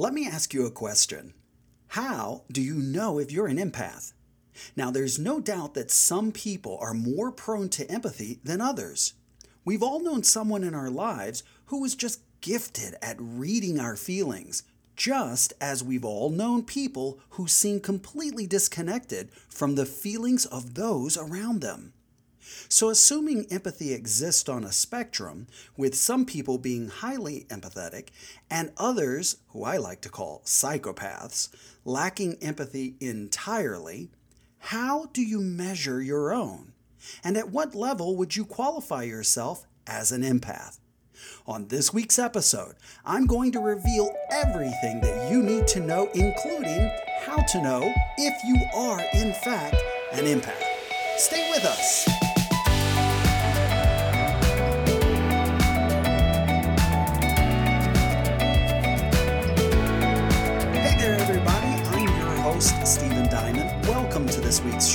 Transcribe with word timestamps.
Let 0.00 0.14
me 0.14 0.26
ask 0.26 0.54
you 0.54 0.64
a 0.64 0.70
question. 0.70 1.34
How 1.88 2.44
do 2.50 2.62
you 2.62 2.76
know 2.76 3.18
if 3.18 3.30
you're 3.30 3.48
an 3.48 3.58
empath? 3.58 4.14
Now, 4.74 4.90
there's 4.90 5.18
no 5.18 5.40
doubt 5.40 5.74
that 5.74 5.90
some 5.90 6.32
people 6.32 6.78
are 6.80 6.94
more 6.94 7.30
prone 7.30 7.68
to 7.68 7.90
empathy 7.90 8.40
than 8.42 8.62
others. 8.62 9.12
We've 9.62 9.82
all 9.82 10.00
known 10.00 10.22
someone 10.22 10.64
in 10.64 10.74
our 10.74 10.88
lives 10.88 11.42
who 11.66 11.82
was 11.82 11.94
just 11.94 12.22
gifted 12.40 12.94
at 13.02 13.18
reading 13.20 13.78
our 13.78 13.94
feelings, 13.94 14.62
just 14.96 15.52
as 15.60 15.84
we've 15.84 16.06
all 16.06 16.30
known 16.30 16.62
people 16.62 17.20
who 17.32 17.46
seem 17.46 17.78
completely 17.78 18.46
disconnected 18.46 19.28
from 19.50 19.74
the 19.74 19.84
feelings 19.84 20.46
of 20.46 20.76
those 20.76 21.18
around 21.18 21.60
them. 21.60 21.92
So, 22.68 22.88
assuming 22.88 23.46
empathy 23.50 23.92
exists 23.92 24.48
on 24.48 24.64
a 24.64 24.72
spectrum, 24.72 25.46
with 25.76 25.94
some 25.94 26.24
people 26.24 26.58
being 26.58 26.88
highly 26.88 27.46
empathetic 27.48 28.08
and 28.50 28.72
others, 28.76 29.38
who 29.48 29.64
I 29.64 29.76
like 29.76 30.00
to 30.02 30.08
call 30.08 30.42
psychopaths, 30.44 31.48
lacking 31.84 32.38
empathy 32.40 32.96
entirely, 33.00 34.10
how 34.58 35.06
do 35.12 35.22
you 35.22 35.40
measure 35.40 36.02
your 36.02 36.32
own? 36.32 36.72
And 37.24 37.36
at 37.36 37.50
what 37.50 37.74
level 37.74 38.16
would 38.16 38.36
you 38.36 38.44
qualify 38.44 39.02
yourself 39.02 39.66
as 39.86 40.12
an 40.12 40.22
empath? 40.22 40.78
On 41.46 41.68
this 41.68 41.92
week's 41.92 42.18
episode, 42.18 42.76
I'm 43.04 43.26
going 43.26 43.52
to 43.52 43.60
reveal 43.60 44.14
everything 44.30 45.00
that 45.00 45.30
you 45.30 45.42
need 45.42 45.66
to 45.68 45.80
know, 45.80 46.08
including 46.14 46.90
how 47.20 47.42
to 47.42 47.62
know 47.62 47.92
if 48.16 48.44
you 48.44 48.56
are, 48.74 49.00
in 49.14 49.32
fact, 49.34 49.76
an 50.12 50.24
empath. 50.24 50.62
Stay 51.18 51.50
with 51.50 51.64
us. 51.64 52.29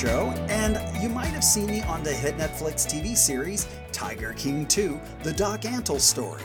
Show. 0.05 0.29
And 0.49 0.79
you 1.01 1.09
might 1.09 1.27
have 1.27 1.43
seen 1.43 1.67
me 1.67 1.81
on 1.81 2.03
the 2.03 2.13
hit 2.13 2.37
Netflix 2.37 2.85
TV 2.85 3.17
series 3.17 3.67
Tiger 3.91 4.33
King 4.33 4.65
2 4.67 4.99
The 5.23 5.33
Doc 5.33 5.61
Antle 5.61 5.99
Story. 5.99 6.43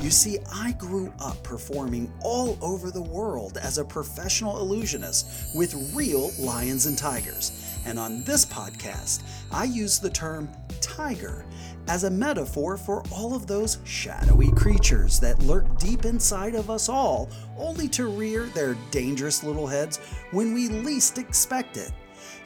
You 0.00 0.10
see, 0.10 0.38
I 0.52 0.72
grew 0.72 1.12
up 1.20 1.42
performing 1.42 2.12
all 2.22 2.56
over 2.62 2.90
the 2.90 3.02
world 3.02 3.58
as 3.58 3.78
a 3.78 3.84
professional 3.84 4.58
illusionist 4.60 5.54
with 5.54 5.92
real 5.94 6.30
lions 6.38 6.86
and 6.86 6.96
tigers. 6.96 7.78
And 7.84 7.98
on 7.98 8.24
this 8.24 8.46
podcast, 8.46 9.22
I 9.52 9.64
use 9.64 9.98
the 9.98 10.10
term 10.10 10.48
tiger 10.80 11.44
as 11.88 12.04
a 12.04 12.10
metaphor 12.10 12.78
for 12.78 13.02
all 13.12 13.34
of 13.34 13.46
those 13.46 13.78
shadowy 13.84 14.50
creatures 14.52 15.20
that 15.20 15.38
lurk 15.40 15.78
deep 15.78 16.06
inside 16.06 16.54
of 16.54 16.70
us 16.70 16.88
all, 16.88 17.28
only 17.58 17.88
to 17.88 18.06
rear 18.06 18.46
their 18.46 18.74
dangerous 18.90 19.44
little 19.44 19.66
heads 19.66 19.98
when 20.30 20.54
we 20.54 20.68
least 20.68 21.18
expect 21.18 21.76
it. 21.76 21.92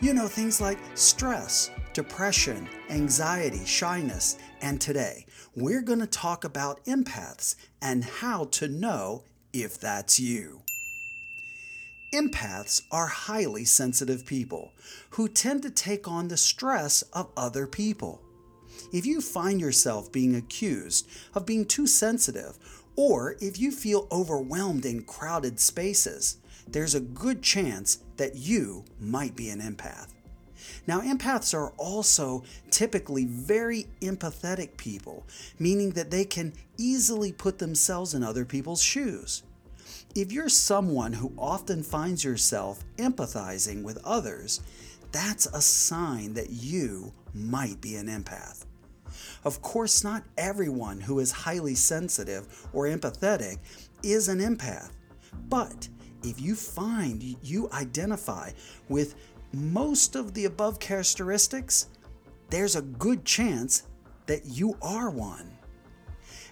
You 0.01 0.15
know, 0.15 0.29
things 0.29 0.61
like 0.61 0.79
stress, 0.95 1.73
depression, 1.93 2.69
anxiety, 2.89 3.65
shyness, 3.65 4.39
and 4.61 4.81
today 4.81 5.27
we're 5.57 5.83
going 5.83 5.99
to 5.99 6.07
talk 6.07 6.45
about 6.45 6.85
empaths 6.85 7.57
and 7.83 8.05
how 8.05 8.45
to 8.45 8.69
know 8.69 9.25
if 9.53 9.81
that's 9.81 10.21
you. 10.21 10.61
Empaths 12.15 12.83
are 12.93 13.09
highly 13.09 13.65
sensitive 13.65 14.25
people 14.25 14.71
who 15.11 15.27
tend 15.27 15.65
to 15.65 15.71
take 15.71 16.07
on 16.07 16.29
the 16.29 16.37
stress 16.37 17.03
of 17.13 17.33
other 17.37 17.67
people. 17.67 18.23
If 18.93 19.05
you 19.05 19.21
find 19.21 19.61
yourself 19.61 20.13
being 20.13 20.37
accused 20.37 21.09
of 21.35 21.45
being 21.45 21.67
too 21.67 21.89
sensitive, 21.89 22.57
or 22.99 23.37
if 23.41 23.61
you 23.61 23.71
feel 23.71 24.09
overwhelmed 24.11 24.85
in 24.85 25.01
crowded 25.05 25.61
spaces, 25.61 26.39
there's 26.67 26.97
a 26.97 27.01
good 27.01 27.41
chance 27.41 28.01
that 28.17 28.35
you 28.35 28.85
might 28.99 29.37
be 29.37 29.51
an 29.51 29.61
empath. 29.61 30.09
Now, 30.85 31.01
empaths 31.03 31.55
are 31.55 31.71
also 31.77 32.43
typically 32.73 33.25
very 33.25 33.87
empathetic 34.01 34.77
people, 34.77 35.25
meaning 35.61 35.91
that 35.91 36.11
they 36.11 36.25
can 36.25 36.53
easily 36.77 37.31
put 37.31 37.61
themselves 37.61 38.15
in 38.15 38.25
other 38.25 38.45
people's 38.45 38.83
shoes. 38.83 39.45
If 40.17 40.33
you're 40.33 40.49
someone 40.49 41.13
who 41.13 41.33
often 41.39 41.85
finds 41.85 42.25
yourself 42.25 42.83
empathizing 42.97 43.85
with 43.85 44.05
others, 44.05 44.61
that's 45.13 45.47
a 45.47 45.61
sign 45.61 46.35
that 46.35 46.51
you 46.51 47.13
might 47.33 47.81
be 47.81 47.95
an 47.95 48.09
empath. 48.09 48.65
Of 49.45 49.63
course, 49.63 50.03
not 50.05 50.25
everyone 50.37 51.01
who 51.01 51.21
is 51.21 51.31
highly 51.31 51.75
sensitive 51.75 52.69
or 52.73 52.87
empathetic 52.87 53.59
is 54.03 54.29
an 54.29 54.41
empath, 54.41 54.91
but 55.49 55.89
if 56.23 56.41
you 56.41 56.55
find 56.55 57.23
you 57.43 57.69
identify 57.73 58.51
with 58.89 59.15
most 59.53 60.17
of 60.17 60.35
the 60.35 60.45
above 60.47 60.79
characteristics, 60.79 61.87
there's 62.51 62.77
a 62.77 62.83
good 62.83 63.25
chance 63.25 63.85
that 64.27 64.45
you 64.45 64.77
are 64.83 65.11
one. 65.11 65.59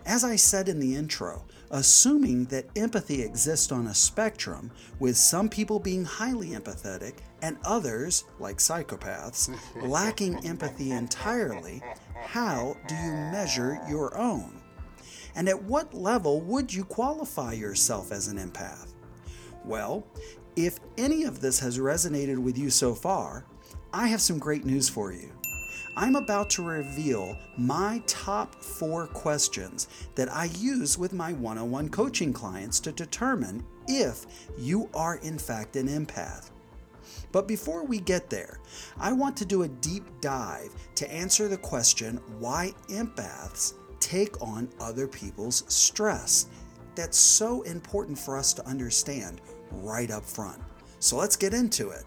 As 0.07 0.23
I 0.23 0.37
said 0.37 0.69
in 0.69 0.79
the 0.79 0.95
intro, 0.95 1.45
assuming 1.73 2.45
that 2.47 2.67
empathy 2.77 3.23
exists 3.23 3.73
on 3.73 3.89
a 3.89 3.95
spectrum, 3.95 4.71
with 5.01 5.17
some 5.17 5.49
people 5.49 5.81
being 5.81 6.05
highly 6.05 6.51
empathetic 6.51 7.15
and 7.43 7.59
others, 7.65 8.25
like 8.39 8.59
psychopaths, 8.59 9.51
lacking 9.83 10.47
empathy 10.47 10.93
entirely, 10.93 11.83
how 12.25 12.77
do 12.87 12.95
you 12.95 13.13
measure 13.13 13.79
your 13.89 14.17
own? 14.17 14.61
And 15.35 15.49
at 15.49 15.63
what 15.63 15.93
level 15.95 16.41
would 16.41 16.73
you 16.73 16.85
qualify 16.85 17.53
yourself 17.53 18.13
as 18.13 18.29
an 18.29 18.39
empath? 18.39 18.95
Well, 19.65 20.07
if 20.57 20.79
any 20.97 21.25
of 21.25 21.41
this 21.41 21.59
has 21.61 21.79
resonated 21.79 22.39
with 22.39 22.57
you 22.57 22.71
so 22.71 22.95
far, 22.95 23.45
I 23.93 24.09
have 24.09 24.23
some 24.23 24.39
great 24.39 24.65
news 24.65 24.89
for 24.89 25.13
you. 25.13 25.31
I'm 25.99 26.17
about 26.17 26.51
to 26.51 26.63
reveal 26.63 27.39
my 27.57 28.03
top 28.07 28.55
four 28.63 29.07
questions 29.07 29.89
that 30.15 30.31
I 30.31 30.51
use 30.59 30.99
with 30.99 31.15
my 31.15 31.33
one 31.33 31.57
on 31.57 31.71
one 31.71 31.89
coaching 31.89 32.33
clients 32.33 32.81
to 32.81 32.93
determine 32.93 33.65
if 33.89 34.27
you 34.59 34.91
are, 34.93 35.17
in 35.17 35.39
fact, 35.39 35.77
an 35.77 35.89
empath. 35.89 36.51
But 37.37 37.47
before 37.47 37.85
we 37.85 37.99
get 37.99 38.31
there, 38.31 38.61
I 38.99 39.13
want 39.13 39.37
to 39.37 39.45
do 39.45 39.65
a 39.65 39.69
deep 39.69 40.05
dive 40.23 40.71
to 40.95 41.13
answer 41.13 41.49
the 41.49 41.59
question 41.59 42.17
why 42.39 42.73
empaths 42.89 43.75
take 44.01 44.41
on 44.41 44.71
other 44.81 45.07
people's 45.07 45.63
stress. 45.69 46.47
That's 46.95 47.19
so 47.19 47.61
important 47.65 48.19
for 48.19 48.39
us 48.39 48.55
to 48.55 48.67
understand 48.67 49.43
right 49.71 50.11
up 50.11 50.25
front. 50.25 50.63
So 50.99 51.19
let's 51.19 51.37
get 51.37 51.53
into 51.53 51.91
it. 51.91 52.05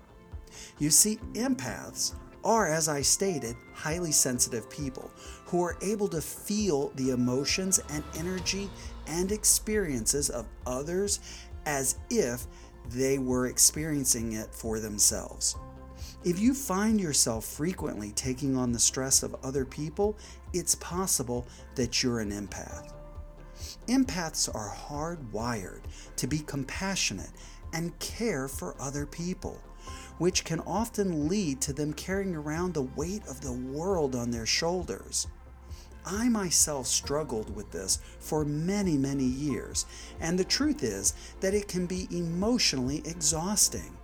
You 0.80 0.90
see, 0.90 1.18
empaths 1.34 2.16
are, 2.44 2.66
as 2.66 2.90
I 2.90 3.04
stated, 3.04 3.56
highly 3.76 4.12
sensitive 4.12 4.68
people 4.68 5.12
who 5.46 5.62
are 5.62 5.78
able 5.84 6.08
to 6.08 6.22
feel 6.22 6.92
the 6.96 7.12
emotions 7.12 7.80
and 7.92 8.04
energy 8.18 8.68
and 9.06 9.32
experiences 9.32 10.32
of 10.32 10.48
others 10.66 11.20
as 11.68 12.00
if 12.10 12.48
they 12.90 13.20
were 13.20 13.48
experiencing 13.48 14.34
it 14.34 14.54
for 14.54 14.80
themselves. 14.80 15.56
If 16.24 16.40
you 16.40 16.54
find 16.54 17.00
yourself 17.00 17.46
frequently 17.46 18.12
taking 18.12 18.58
on 18.58 18.72
the 18.72 18.80
stress 18.80 19.24
of 19.24 19.36
other 19.44 19.66
people, 19.66 20.18
it's 20.54 20.76
possible 20.76 21.48
that 21.76 22.04
you're 22.04 22.20
an 22.20 22.32
empath. 22.32 22.92
Empaths 23.88 24.54
are 24.54 24.70
hardwired 24.70 25.82
to 26.18 26.28
be 26.28 26.40
compassionate 26.40 27.32
and 27.74 27.98
care 28.00 28.48
for 28.48 28.76
other 28.82 29.06
people, 29.06 29.62
which 30.18 30.44
can 30.44 30.60
often 30.62 31.28
lead 31.28 31.62
to 31.62 31.74
them 31.74 31.94
carrying 31.94 32.36
around 32.36 32.74
the 32.74 32.84
weight 32.84 33.26
of 33.28 33.42
the 33.42 33.54
world 33.54 34.16
on 34.16 34.32
their 34.32 34.46
shoulders. 34.46 35.28
I 36.12 36.28
myself 36.28 36.88
struggled 36.88 37.56
with 37.56 37.70
this 37.72 38.00
for 38.20 38.44
many, 38.44 38.98
many 38.98 39.26
years, 39.26 39.86
and 40.20 40.40
the 40.40 40.44
truth 40.44 40.84
is 40.84 41.14
that 41.40 41.54
it 41.54 41.68
can 41.68 41.86
be 41.86 42.08
emotionally 42.10 43.04
exhausting. 43.06 43.96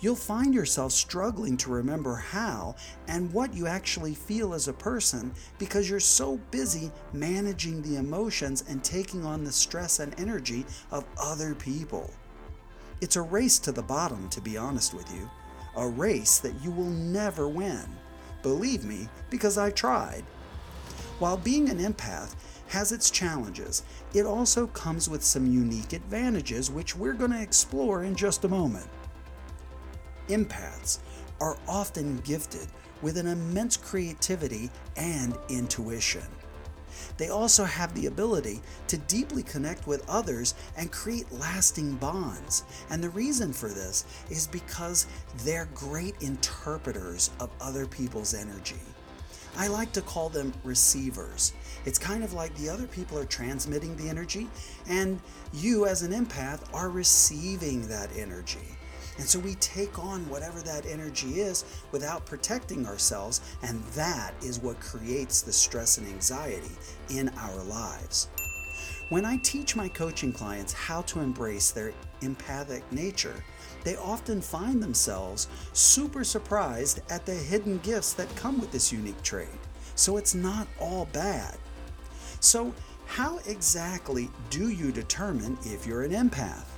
You'll 0.00 0.16
find 0.16 0.52
yourself 0.52 0.90
struggling 0.90 1.56
to 1.58 1.70
remember 1.70 2.16
how 2.16 2.74
and 3.06 3.32
what 3.32 3.54
you 3.54 3.68
actually 3.68 4.14
feel 4.14 4.52
as 4.52 4.66
a 4.66 4.72
person 4.72 5.32
because 5.58 5.88
you're 5.88 6.00
so 6.00 6.38
busy 6.50 6.90
managing 7.12 7.82
the 7.82 7.96
emotions 7.96 8.64
and 8.68 8.82
taking 8.82 9.24
on 9.24 9.44
the 9.44 9.52
stress 9.52 10.00
and 10.00 10.18
energy 10.18 10.66
of 10.90 11.04
other 11.16 11.54
people. 11.54 12.10
It's 13.00 13.14
a 13.14 13.22
race 13.22 13.60
to 13.60 13.70
the 13.70 13.82
bottom, 13.82 14.28
to 14.30 14.40
be 14.40 14.56
honest 14.56 14.92
with 14.92 15.08
you, 15.14 15.30
a 15.76 15.86
race 15.86 16.38
that 16.38 16.60
you 16.64 16.72
will 16.72 16.90
never 16.90 17.46
win. 17.46 17.84
Believe 18.42 18.84
me, 18.84 19.08
because 19.30 19.56
I 19.56 19.70
tried. 19.70 20.24
While 21.18 21.36
being 21.36 21.68
an 21.68 21.78
empath 21.78 22.36
has 22.68 22.92
its 22.92 23.10
challenges, 23.10 23.82
it 24.14 24.24
also 24.24 24.68
comes 24.68 25.08
with 25.08 25.24
some 25.24 25.50
unique 25.50 25.92
advantages, 25.92 26.70
which 26.70 26.94
we're 26.94 27.14
going 27.14 27.32
to 27.32 27.42
explore 27.42 28.04
in 28.04 28.14
just 28.14 28.44
a 28.44 28.48
moment. 28.48 28.86
Empaths 30.28 31.00
are 31.40 31.56
often 31.66 32.18
gifted 32.18 32.68
with 33.02 33.16
an 33.16 33.26
immense 33.26 33.76
creativity 33.76 34.70
and 34.96 35.36
intuition. 35.48 36.22
They 37.16 37.30
also 37.30 37.64
have 37.64 37.94
the 37.94 38.06
ability 38.06 38.60
to 38.86 38.98
deeply 38.98 39.42
connect 39.42 39.86
with 39.86 40.08
others 40.08 40.54
and 40.76 40.90
create 40.92 41.30
lasting 41.32 41.96
bonds. 41.96 42.64
And 42.90 43.02
the 43.02 43.10
reason 43.10 43.52
for 43.52 43.68
this 43.68 44.04
is 44.30 44.46
because 44.46 45.06
they're 45.38 45.68
great 45.74 46.14
interpreters 46.20 47.30
of 47.40 47.50
other 47.60 47.86
people's 47.86 48.34
energy. 48.34 48.76
I 49.58 49.66
like 49.66 49.90
to 49.94 50.02
call 50.02 50.28
them 50.28 50.52
receivers. 50.62 51.52
It's 51.84 51.98
kind 51.98 52.22
of 52.22 52.32
like 52.32 52.54
the 52.54 52.68
other 52.68 52.86
people 52.86 53.18
are 53.18 53.24
transmitting 53.24 53.96
the 53.96 54.08
energy, 54.08 54.46
and 54.88 55.20
you, 55.52 55.84
as 55.86 56.02
an 56.02 56.12
empath, 56.12 56.60
are 56.72 56.88
receiving 56.88 57.88
that 57.88 58.08
energy. 58.16 58.78
And 59.18 59.26
so 59.26 59.40
we 59.40 59.56
take 59.56 59.98
on 59.98 60.20
whatever 60.30 60.60
that 60.60 60.86
energy 60.86 61.40
is 61.40 61.64
without 61.90 62.24
protecting 62.24 62.86
ourselves, 62.86 63.40
and 63.64 63.82
that 63.94 64.32
is 64.44 64.60
what 64.60 64.78
creates 64.78 65.42
the 65.42 65.52
stress 65.52 65.98
and 65.98 66.06
anxiety 66.06 66.76
in 67.10 67.28
our 67.30 67.64
lives. 67.64 68.28
When 69.08 69.24
I 69.24 69.38
teach 69.38 69.74
my 69.74 69.88
coaching 69.88 70.32
clients 70.32 70.72
how 70.72 71.02
to 71.02 71.18
embrace 71.18 71.72
their 71.72 71.92
empathic 72.22 72.84
nature, 72.92 73.42
they 73.84 73.96
often 73.96 74.40
find 74.40 74.82
themselves 74.82 75.48
super 75.72 76.24
surprised 76.24 77.00
at 77.10 77.26
the 77.26 77.34
hidden 77.34 77.78
gifts 77.78 78.12
that 78.14 78.34
come 78.36 78.60
with 78.60 78.72
this 78.72 78.92
unique 78.92 79.22
trait. 79.22 79.48
So 79.94 80.16
it's 80.16 80.34
not 80.34 80.68
all 80.80 81.06
bad. 81.12 81.56
So, 82.40 82.72
how 83.06 83.38
exactly 83.46 84.28
do 84.50 84.68
you 84.68 84.92
determine 84.92 85.58
if 85.64 85.86
you're 85.86 86.02
an 86.02 86.12
empath? 86.12 86.77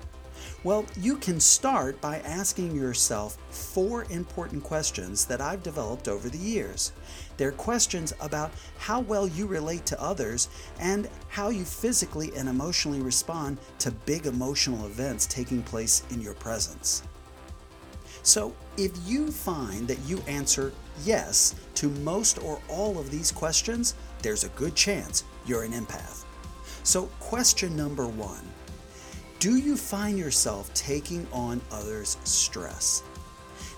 Well, 0.62 0.84
you 0.98 1.16
can 1.16 1.40
start 1.40 1.98
by 2.02 2.18
asking 2.18 2.76
yourself 2.76 3.38
four 3.48 4.04
important 4.10 4.62
questions 4.62 5.24
that 5.24 5.40
I've 5.40 5.62
developed 5.62 6.06
over 6.06 6.28
the 6.28 6.36
years. 6.36 6.92
They're 7.38 7.50
questions 7.50 8.12
about 8.20 8.50
how 8.76 9.00
well 9.00 9.26
you 9.26 9.46
relate 9.46 9.86
to 9.86 10.02
others 10.02 10.50
and 10.78 11.08
how 11.28 11.48
you 11.48 11.64
physically 11.64 12.30
and 12.36 12.46
emotionally 12.46 13.00
respond 13.00 13.56
to 13.78 13.90
big 13.90 14.26
emotional 14.26 14.84
events 14.84 15.24
taking 15.24 15.62
place 15.62 16.02
in 16.10 16.20
your 16.20 16.34
presence. 16.34 17.04
So, 18.22 18.54
if 18.76 18.92
you 19.06 19.30
find 19.30 19.88
that 19.88 20.00
you 20.00 20.20
answer 20.26 20.74
yes 21.06 21.54
to 21.76 21.88
most 21.88 22.38
or 22.42 22.60
all 22.68 22.98
of 22.98 23.10
these 23.10 23.32
questions, 23.32 23.94
there's 24.20 24.44
a 24.44 24.50
good 24.50 24.74
chance 24.74 25.24
you're 25.46 25.62
an 25.62 25.72
empath. 25.72 26.24
So, 26.82 27.06
question 27.18 27.74
number 27.74 28.06
one 28.06 28.44
Do 29.40 29.56
you 29.56 29.74
find 29.74 30.18
yourself 30.18 30.70
taking 30.74 31.26
on 31.32 31.62
others' 31.72 32.18
stress? 32.24 33.02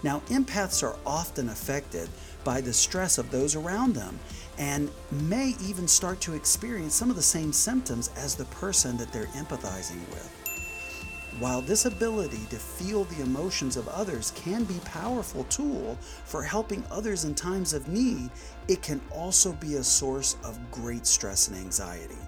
Now, 0.02 0.18
empaths 0.26 0.82
are 0.82 0.96
often 1.06 1.50
affected 1.50 2.08
by 2.42 2.60
the 2.60 2.72
stress 2.72 3.16
of 3.16 3.30
those 3.30 3.54
around 3.54 3.94
them 3.94 4.18
and 4.58 4.90
may 5.12 5.54
even 5.62 5.86
start 5.86 6.20
to 6.22 6.34
experience 6.34 6.96
some 6.96 7.10
of 7.10 7.16
the 7.16 7.22
same 7.22 7.52
symptoms 7.52 8.10
as 8.16 8.34
the 8.34 8.46
person 8.46 8.96
that 8.96 9.12
they're 9.12 9.26
empathizing 9.36 10.00
with. 10.10 11.38
While 11.38 11.62
this 11.62 11.84
ability 11.84 12.44
to 12.50 12.56
feel 12.56 13.04
the 13.04 13.22
emotions 13.22 13.76
of 13.76 13.86
others 13.86 14.32
can 14.34 14.64
be 14.64 14.78
a 14.78 14.88
powerful 14.88 15.44
tool 15.44 15.96
for 16.24 16.42
helping 16.42 16.82
others 16.90 17.24
in 17.24 17.36
times 17.36 17.72
of 17.72 17.86
need, 17.86 18.30
it 18.66 18.82
can 18.82 19.00
also 19.12 19.52
be 19.52 19.76
a 19.76 19.84
source 19.84 20.34
of 20.42 20.58
great 20.72 21.06
stress 21.06 21.46
and 21.46 21.56
anxiety. 21.56 22.18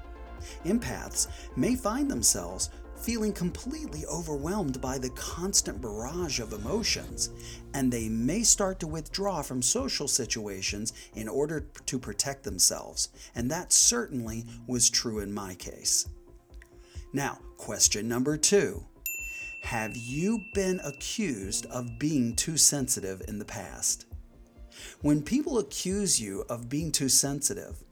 Empaths 0.65 1.27
may 1.57 1.75
find 1.75 2.09
themselves 2.09 2.71
feeling 3.05 3.35
completely 3.35 4.07
overwhelmed 4.07 4.81
by 4.81 4.97
the 4.97 5.11
constant 5.11 5.79
barrage 5.79 6.41
of 6.41 6.55
emotions, 6.55 7.29
and 7.75 7.93
they 7.93 8.09
may 8.09 8.43
start 8.43 8.81
to 8.81 8.87
withdraw 8.87 9.43
from 9.43 9.61
social 9.61 10.09
situations 10.09 10.95
in 11.15 11.29
order 11.29 11.67
to 11.85 11.99
protect 11.99 12.43
themselves. 12.43 13.11
And 13.35 13.51
that 13.51 13.75
certainly 13.75 14.47
was 14.67 14.89
true 14.89 15.19
in 15.19 15.35
my 15.35 15.55
case. 15.55 16.09
Now, 17.13 17.39
question 17.59 18.09
number 18.09 18.39
two 18.39 18.83
have 19.65 19.95
you 19.97 20.41
been 20.55 20.81
accused 20.83 21.67
of 21.67 21.99
being 21.99 22.35
too 22.35 22.57
sensitive 22.57 23.23
in 23.29 23.39
the 23.39 23.45
past? 23.45 24.07
When 25.03 25.23
people 25.23 25.59
accuse 25.59 26.19
you 26.19 26.45
of 26.49 26.71
being 26.71 26.91
too 26.91 27.11
sensitive, 27.11 27.84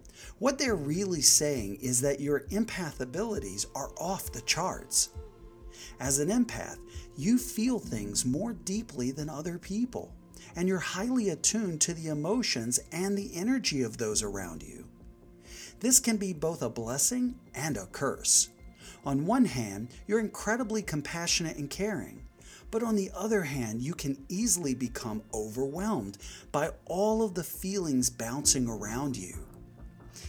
what 0.42 0.58
they're 0.58 0.74
really 0.74 1.20
saying 1.20 1.76
is 1.76 2.00
that 2.00 2.18
your 2.18 2.40
empath 2.50 2.98
abilities 2.98 3.64
are 3.76 3.92
off 3.96 4.32
the 4.32 4.40
charts. 4.40 5.10
As 6.00 6.18
an 6.18 6.30
empath, 6.30 6.78
you 7.16 7.38
feel 7.38 7.78
things 7.78 8.26
more 8.26 8.52
deeply 8.52 9.12
than 9.12 9.28
other 9.28 9.56
people, 9.56 10.12
and 10.56 10.66
you're 10.66 10.80
highly 10.80 11.28
attuned 11.28 11.80
to 11.82 11.94
the 11.94 12.08
emotions 12.08 12.80
and 12.90 13.16
the 13.16 13.30
energy 13.36 13.82
of 13.82 13.98
those 13.98 14.20
around 14.20 14.64
you. 14.64 14.84
This 15.78 16.00
can 16.00 16.16
be 16.16 16.32
both 16.32 16.60
a 16.62 16.68
blessing 16.68 17.36
and 17.54 17.76
a 17.76 17.86
curse. 17.86 18.48
On 19.06 19.24
one 19.24 19.44
hand, 19.44 19.90
you're 20.08 20.18
incredibly 20.18 20.82
compassionate 20.82 21.56
and 21.56 21.70
caring, 21.70 22.20
but 22.72 22.82
on 22.82 22.96
the 22.96 23.12
other 23.14 23.42
hand, 23.42 23.80
you 23.80 23.94
can 23.94 24.18
easily 24.28 24.74
become 24.74 25.22
overwhelmed 25.32 26.18
by 26.50 26.72
all 26.86 27.22
of 27.22 27.34
the 27.34 27.44
feelings 27.44 28.10
bouncing 28.10 28.66
around 28.66 29.16
you. 29.16 29.36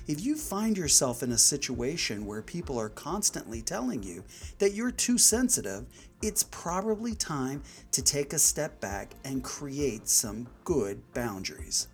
If 0.07 0.21
you 0.21 0.35
find 0.35 0.77
yourself 0.77 1.23
in 1.23 1.31
a 1.31 1.37
situation 1.37 2.25
where 2.25 2.41
people 2.41 2.79
are 2.79 2.89
constantly 2.89 3.61
telling 3.61 4.03
you 4.03 4.23
that 4.59 4.73
you're 4.73 4.91
too 4.91 5.17
sensitive, 5.17 5.85
it's 6.21 6.43
probably 6.43 7.15
time 7.15 7.63
to 7.91 8.01
take 8.01 8.33
a 8.33 8.39
step 8.39 8.79
back 8.79 9.13
and 9.23 9.43
create 9.43 10.07
some 10.07 10.47
good 10.63 11.01
boundaries. 11.13 11.87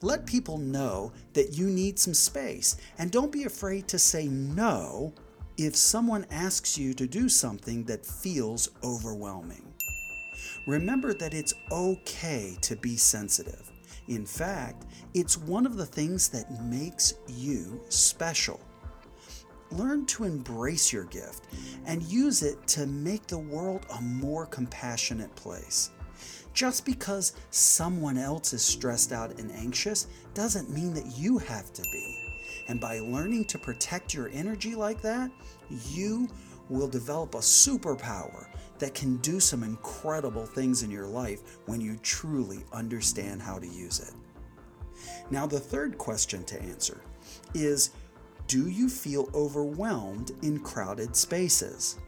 Let 0.00 0.26
people 0.26 0.58
know 0.58 1.12
that 1.32 1.56
you 1.58 1.68
need 1.68 1.98
some 1.98 2.14
space 2.14 2.76
and 2.98 3.10
don't 3.10 3.32
be 3.32 3.44
afraid 3.44 3.88
to 3.88 3.98
say 3.98 4.28
no 4.28 5.12
if 5.56 5.74
someone 5.74 6.24
asks 6.30 6.78
you 6.78 6.94
to 6.94 7.06
do 7.06 7.28
something 7.28 7.84
that 7.84 8.06
feels 8.06 8.70
overwhelming. 8.84 9.64
Remember 10.66 11.14
that 11.14 11.34
it's 11.34 11.54
okay 11.72 12.56
to 12.60 12.76
be 12.76 12.96
sensitive. 12.96 13.70
In 14.08 14.24
fact, 14.24 14.86
it's 15.12 15.36
one 15.36 15.66
of 15.66 15.76
the 15.76 15.86
things 15.86 16.28
that 16.30 16.62
makes 16.62 17.14
you 17.28 17.80
special. 17.90 18.58
Learn 19.70 20.06
to 20.06 20.24
embrace 20.24 20.92
your 20.92 21.04
gift 21.04 21.44
and 21.84 22.02
use 22.02 22.42
it 22.42 22.66
to 22.68 22.86
make 22.86 23.26
the 23.26 23.38
world 23.38 23.84
a 23.98 24.00
more 24.00 24.46
compassionate 24.46 25.34
place. 25.36 25.90
Just 26.54 26.86
because 26.86 27.34
someone 27.50 28.16
else 28.16 28.54
is 28.54 28.64
stressed 28.64 29.12
out 29.12 29.38
and 29.38 29.52
anxious 29.52 30.06
doesn't 30.32 30.70
mean 30.70 30.94
that 30.94 31.18
you 31.18 31.36
have 31.38 31.72
to 31.74 31.82
be. 31.92 32.18
And 32.68 32.80
by 32.80 33.00
learning 33.00 33.44
to 33.46 33.58
protect 33.58 34.14
your 34.14 34.30
energy 34.32 34.74
like 34.74 35.02
that, 35.02 35.30
you 35.90 36.28
will 36.70 36.88
develop 36.88 37.34
a 37.34 37.38
superpower 37.38 38.46
that 38.78 38.94
can 38.94 39.16
do 39.18 39.40
some 39.40 39.62
incredible 39.62 40.46
things 40.46 40.82
in 40.82 40.90
your 40.90 41.06
life 41.06 41.58
when 41.66 41.80
you 41.80 41.98
truly 42.02 42.64
understand 42.72 43.42
how 43.42 43.58
to 43.58 43.66
use 43.66 44.00
it. 44.00 44.14
Now, 45.30 45.46
the 45.46 45.60
third 45.60 45.98
question 45.98 46.44
to 46.44 46.62
answer 46.62 47.00
is 47.54 47.90
Do 48.46 48.68
you 48.68 48.88
feel 48.88 49.28
overwhelmed 49.34 50.32
in 50.42 50.60
crowded 50.60 51.14
spaces? 51.14 51.98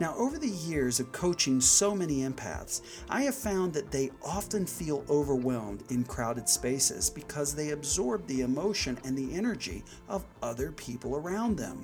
Now, 0.00 0.14
over 0.16 0.38
the 0.38 0.48
years 0.48 1.00
of 1.00 1.12
coaching 1.12 1.60
so 1.60 1.94
many 1.94 2.20
empaths, 2.20 2.80
I 3.08 3.22
have 3.22 3.34
found 3.34 3.72
that 3.74 3.90
they 3.90 4.10
often 4.24 4.66
feel 4.66 5.04
overwhelmed 5.08 5.84
in 5.90 6.04
crowded 6.04 6.48
spaces 6.48 7.10
because 7.10 7.54
they 7.54 7.70
absorb 7.70 8.26
the 8.26 8.40
emotion 8.40 8.98
and 9.04 9.16
the 9.16 9.34
energy 9.34 9.84
of 10.08 10.24
other 10.42 10.72
people 10.72 11.16
around 11.16 11.56
them. 11.56 11.82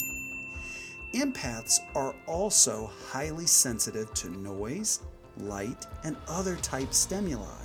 Empaths 1.14 1.78
are 1.94 2.14
also 2.26 2.90
highly 3.10 3.46
sensitive 3.46 4.12
to 4.14 4.30
noise, 4.30 5.00
light, 5.36 5.86
and 6.04 6.16
other 6.26 6.56
type 6.56 6.94
stimuli. 6.94 7.64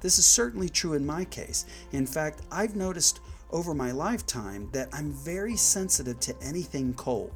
This 0.00 0.18
is 0.18 0.26
certainly 0.26 0.68
true 0.68 0.94
in 0.94 1.06
my 1.06 1.24
case. 1.24 1.64
In 1.92 2.06
fact, 2.06 2.42
I've 2.50 2.74
noticed 2.74 3.20
over 3.52 3.72
my 3.72 3.92
lifetime 3.92 4.68
that 4.72 4.88
I'm 4.92 5.12
very 5.12 5.56
sensitive 5.56 6.18
to 6.20 6.34
anything 6.42 6.94
cold. 6.94 7.32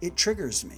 It 0.00 0.16
triggers 0.16 0.64
me. 0.64 0.76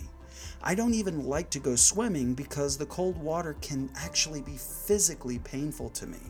I 0.62 0.74
don't 0.74 0.94
even 0.94 1.26
like 1.26 1.50
to 1.50 1.58
go 1.58 1.76
swimming 1.76 2.34
because 2.34 2.76
the 2.76 2.86
cold 2.86 3.18
water 3.18 3.56
can 3.60 3.90
actually 3.96 4.40
be 4.40 4.56
physically 4.56 5.38
painful 5.40 5.90
to 5.90 6.06
me. 6.06 6.20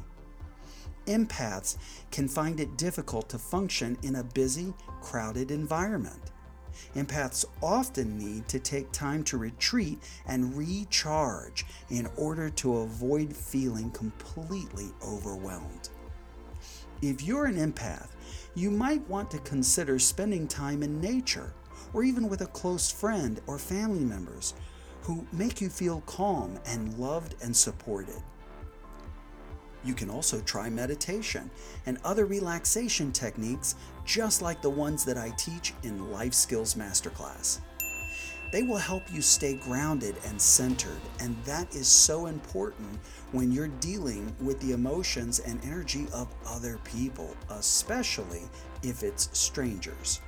Empaths 1.07 1.77
can 2.11 2.29
find 2.29 2.61
it 2.61 2.77
difficult 2.77 3.29
to 3.29 3.39
function 3.39 3.97
in 4.03 4.17
a 4.17 4.25
busy, 4.25 4.75
crowded 5.01 5.51
environment. 5.51 6.30
Empaths 6.95 7.45
often 7.63 8.19
need 8.19 8.49
to 8.49 8.59
take 8.59 8.91
time 8.93 9.23
to 9.25 9.39
retreat 9.39 9.99
and 10.27 10.57
recharge 10.57 11.65
in 11.91 12.09
order 12.17 12.51
to 12.51 12.79
avoid 12.79 13.35
feeling 13.35 13.91
completely 13.91 14.89
overwhelmed. 15.03 15.89
If 17.03 17.23
you're 17.23 17.47
an 17.47 17.57
empath, 17.57 18.09
you 18.55 18.71
might 18.71 19.09
want 19.09 19.31
to 19.31 19.39
consider 19.39 19.99
spending 19.99 20.47
time 20.47 20.83
in 20.83 21.01
nature 21.01 21.55
or 21.93 22.05
even 22.05 22.29
with 22.29 22.43
a 22.43 22.47
close 22.47 22.91
friend 22.91 23.41
or 23.47 23.59
family 23.59 24.05
members 24.05 24.55
who 25.03 25.27
make 25.33 25.61
you 25.61 25.69
feel 25.69 26.03
calm 26.03 26.59
and 26.67 26.99
loved 26.99 27.35
and 27.43 27.57
supported. 27.57 28.23
You 29.85 29.95
can 29.95 30.11
also 30.11 30.41
try 30.41 30.69
meditation 30.69 31.51
and 31.87 31.99
other 32.05 32.27
relaxation 32.27 33.13
techniques 33.13 33.77
just 34.05 34.43
like 34.43 34.61
the 34.61 34.71
ones 34.71 35.05
that 35.05 35.17
I 35.17 35.31
teach 35.31 35.73
in 35.83 36.11
Life 36.11 36.35
Skills 36.35 36.75
Masterclass. 36.75 37.61
They 38.53 38.65
will 38.65 38.79
help 38.79 39.05
you 39.13 39.23
stay 39.23 39.55
grounded 39.55 40.17
and 40.27 40.41
centered, 40.41 41.01
and 41.21 41.37
that 41.45 41.73
is 41.75 41.87
so 41.87 42.27
important 42.27 42.99
when 43.31 43.53
you're 43.53 43.69
dealing 43.69 44.35
with 44.41 44.59
the 44.61 44.73
emotions 44.73 45.39
and 45.39 45.65
energy 45.65 46.09
of 46.13 46.27
other 46.47 46.79
people, 46.83 47.37
especially 47.49 48.43
if 48.83 49.05
it's 49.05 49.31
strangers. 49.39 50.21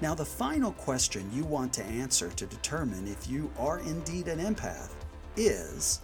Now, 0.00 0.14
the 0.14 0.24
final 0.24 0.72
question 0.72 1.30
you 1.32 1.44
want 1.44 1.72
to 1.74 1.84
answer 1.84 2.30
to 2.30 2.46
determine 2.46 3.06
if 3.06 3.28
you 3.28 3.48
are 3.58 3.78
indeed 3.78 4.26
an 4.26 4.40
empath 4.40 4.90
is 5.36 6.00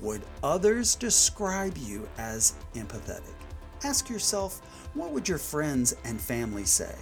Would 0.00 0.22
others 0.42 0.94
describe 0.94 1.76
you 1.78 2.08
as 2.18 2.54
empathetic? 2.74 3.34
Ask 3.84 4.08
yourself, 4.08 4.60
what 4.94 5.10
would 5.10 5.28
your 5.28 5.38
friends 5.38 5.94
and 6.04 6.20
family 6.20 6.64
say? 6.64 6.94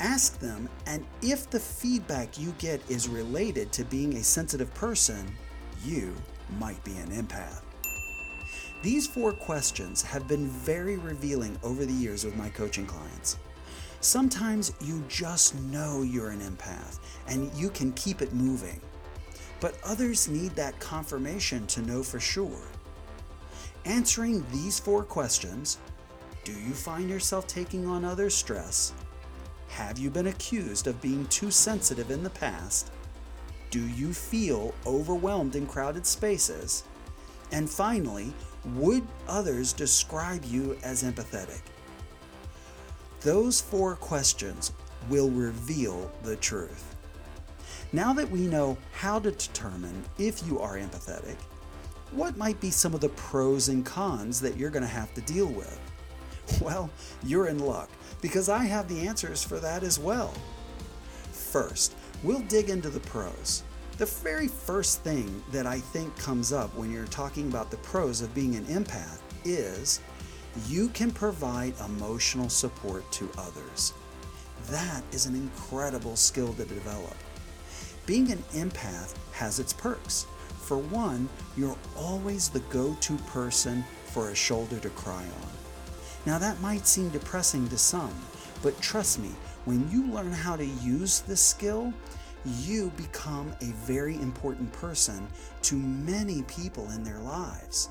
Ask 0.00 0.38
them, 0.38 0.68
and 0.86 1.04
if 1.22 1.50
the 1.50 1.60
feedback 1.60 2.38
you 2.38 2.54
get 2.58 2.80
is 2.88 3.08
related 3.08 3.72
to 3.72 3.84
being 3.84 4.14
a 4.14 4.22
sensitive 4.22 4.72
person, 4.74 5.26
you 5.84 6.14
might 6.58 6.82
be 6.84 6.96
an 6.96 7.10
empath. 7.10 7.62
These 8.80 9.08
four 9.08 9.32
questions 9.32 10.02
have 10.02 10.28
been 10.28 10.46
very 10.46 10.96
revealing 10.98 11.58
over 11.64 11.84
the 11.84 11.92
years 11.92 12.24
with 12.24 12.36
my 12.36 12.48
coaching 12.48 12.86
clients. 12.86 13.38
Sometimes 14.00 14.72
you 14.80 15.02
just 15.08 15.56
know 15.62 16.02
you're 16.02 16.30
an 16.30 16.40
empath 16.40 17.00
and 17.26 17.52
you 17.54 17.70
can 17.70 17.92
keep 17.92 18.22
it 18.22 18.32
moving, 18.32 18.80
but 19.60 19.78
others 19.84 20.28
need 20.28 20.54
that 20.56 20.78
confirmation 20.80 21.66
to 21.68 21.82
know 21.82 22.02
for 22.02 22.20
sure. 22.20 22.62
Answering 23.84 24.44
these 24.52 24.78
four 24.78 25.02
questions 25.04 25.78
do 26.44 26.52
you 26.52 26.72
find 26.72 27.10
yourself 27.10 27.46
taking 27.46 27.86
on 27.86 28.06
others' 28.06 28.34
stress? 28.34 28.94
Have 29.68 29.98
you 29.98 30.08
been 30.08 30.28
accused 30.28 30.86
of 30.86 31.02
being 31.02 31.26
too 31.26 31.50
sensitive 31.50 32.10
in 32.10 32.22
the 32.22 32.30
past? 32.30 32.90
Do 33.70 33.86
you 33.86 34.14
feel 34.14 34.74
overwhelmed 34.86 35.56
in 35.56 35.66
crowded 35.66 36.06
spaces? 36.06 36.84
And 37.52 37.68
finally, 37.68 38.32
would 38.74 39.06
others 39.28 39.74
describe 39.74 40.42
you 40.44 40.78
as 40.82 41.02
empathetic? 41.02 41.60
Those 43.20 43.60
four 43.60 43.96
questions 43.96 44.72
will 45.10 45.30
reveal 45.30 46.10
the 46.22 46.36
truth. 46.36 46.96
Now 47.92 48.12
that 48.12 48.30
we 48.30 48.40
know 48.40 48.76
how 48.92 49.18
to 49.18 49.30
determine 49.30 50.04
if 50.18 50.46
you 50.46 50.58
are 50.58 50.76
empathetic, 50.76 51.36
what 52.12 52.36
might 52.36 52.60
be 52.60 52.70
some 52.70 52.92
of 52.92 53.00
the 53.00 53.08
pros 53.10 53.70
and 53.70 53.84
cons 53.84 54.42
that 54.42 54.58
you're 54.58 54.68
going 54.68 54.82
to 54.82 54.88
have 54.88 55.12
to 55.14 55.20
deal 55.22 55.46
with? 55.46 55.80
Well, 56.62 56.88
you're 57.22 57.48
in 57.48 57.58
luck 57.58 57.90
because 58.22 58.48
I 58.48 58.64
have 58.64 58.88
the 58.88 59.06
answers 59.06 59.44
for 59.44 59.58
that 59.58 59.82
as 59.82 59.98
well. 59.98 60.32
First, 61.30 61.94
we'll 62.22 62.40
dig 62.40 62.70
into 62.70 62.88
the 62.88 63.00
pros. 63.00 63.62
The 63.98 64.06
very 64.06 64.48
first 64.48 65.02
thing 65.02 65.42
that 65.52 65.66
I 65.66 65.78
think 65.78 66.16
comes 66.16 66.50
up 66.50 66.74
when 66.74 66.90
you're 66.90 67.04
talking 67.04 67.48
about 67.48 67.70
the 67.70 67.76
pros 67.78 68.22
of 68.22 68.34
being 68.34 68.54
an 68.54 68.64
empath 68.64 69.20
is 69.44 70.00
you 70.66 70.88
can 70.88 71.10
provide 71.10 71.74
emotional 71.84 72.48
support 72.48 73.10
to 73.12 73.28
others. 73.36 73.92
That 74.70 75.02
is 75.12 75.26
an 75.26 75.34
incredible 75.34 76.16
skill 76.16 76.54
to 76.54 76.64
develop. 76.64 77.14
Being 78.08 78.32
an 78.32 78.42
empath 78.54 79.14
has 79.32 79.58
its 79.58 79.74
perks. 79.74 80.24
For 80.62 80.78
one, 80.78 81.28
you're 81.58 81.76
always 81.94 82.48
the 82.48 82.60
go 82.70 82.96
to 83.02 83.16
person 83.18 83.84
for 84.06 84.30
a 84.30 84.34
shoulder 84.34 84.78
to 84.78 84.88
cry 84.88 85.22
on. 85.22 85.50
Now, 86.24 86.38
that 86.38 86.58
might 86.62 86.86
seem 86.86 87.10
depressing 87.10 87.68
to 87.68 87.76
some, 87.76 88.14
but 88.62 88.80
trust 88.80 89.18
me, 89.18 89.28
when 89.66 89.86
you 89.90 90.06
learn 90.06 90.32
how 90.32 90.56
to 90.56 90.64
use 90.64 91.20
this 91.20 91.42
skill, 91.42 91.92
you 92.62 92.90
become 92.96 93.54
a 93.60 93.72
very 93.84 94.14
important 94.14 94.72
person 94.72 95.28
to 95.64 95.74
many 95.74 96.44
people 96.44 96.90
in 96.92 97.04
their 97.04 97.20
lives. 97.20 97.90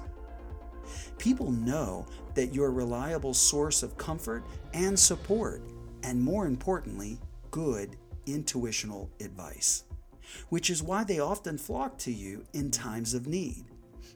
People 1.19 1.51
know 1.51 2.07
that 2.33 2.55
you're 2.55 2.69
a 2.69 2.71
reliable 2.71 3.35
source 3.35 3.83
of 3.83 3.95
comfort 3.99 4.43
and 4.73 4.97
support, 4.97 5.61
and 6.01 6.19
more 6.19 6.47
importantly, 6.47 7.19
good 7.51 7.95
intuitional 8.25 9.11
advice, 9.21 9.83
which 10.49 10.69
is 10.69 10.83
why 10.83 11.03
they 11.03 11.19
often 11.19 11.57
flock 11.57 11.97
to 11.99 12.11
you 12.11 12.45
in 12.53 12.71
times 12.71 13.13
of 13.13 13.27
need. 13.27 13.65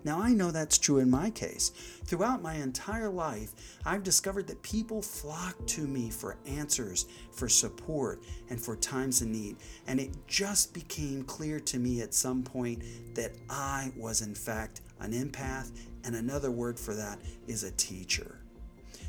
Now, 0.04 0.20
I 0.20 0.34
know 0.34 0.50
that's 0.50 0.80
true 0.80 0.98
in 0.98 1.12
my 1.12 1.30
case. 1.30 1.70
Throughout 2.06 2.42
my 2.42 2.56
entire 2.56 3.10
life, 3.10 3.54
I've 3.86 4.04
discovered 4.04 4.48
that 4.48 4.64
people 4.64 5.02
flock 5.02 5.56
to 5.68 5.82
me 5.82 6.10
for 6.10 6.38
answers, 6.48 7.06
for 7.32 7.48
support, 7.48 8.24
and 8.50 8.60
for 8.60 8.76
times 8.76 9.22
of 9.22 9.28
need. 9.28 9.58
And 9.86 10.00
it 10.00 10.12
just 10.28 10.74
became 10.74 11.24
clear 11.24 11.60
to 11.60 11.78
me 11.78 12.02
at 12.02 12.16
some 12.16 12.42
point 12.42 12.84
that 13.14 13.34
I 13.50 13.92
was, 13.96 14.22
in 14.22 14.34
fact, 14.34 14.82
an 15.00 15.12
empath, 15.12 15.72
and 16.04 16.16
another 16.16 16.50
word 16.50 16.80
for 16.80 16.96
that 16.96 17.20
is 17.48 17.64
a 17.64 17.72
teacher. 17.72 18.40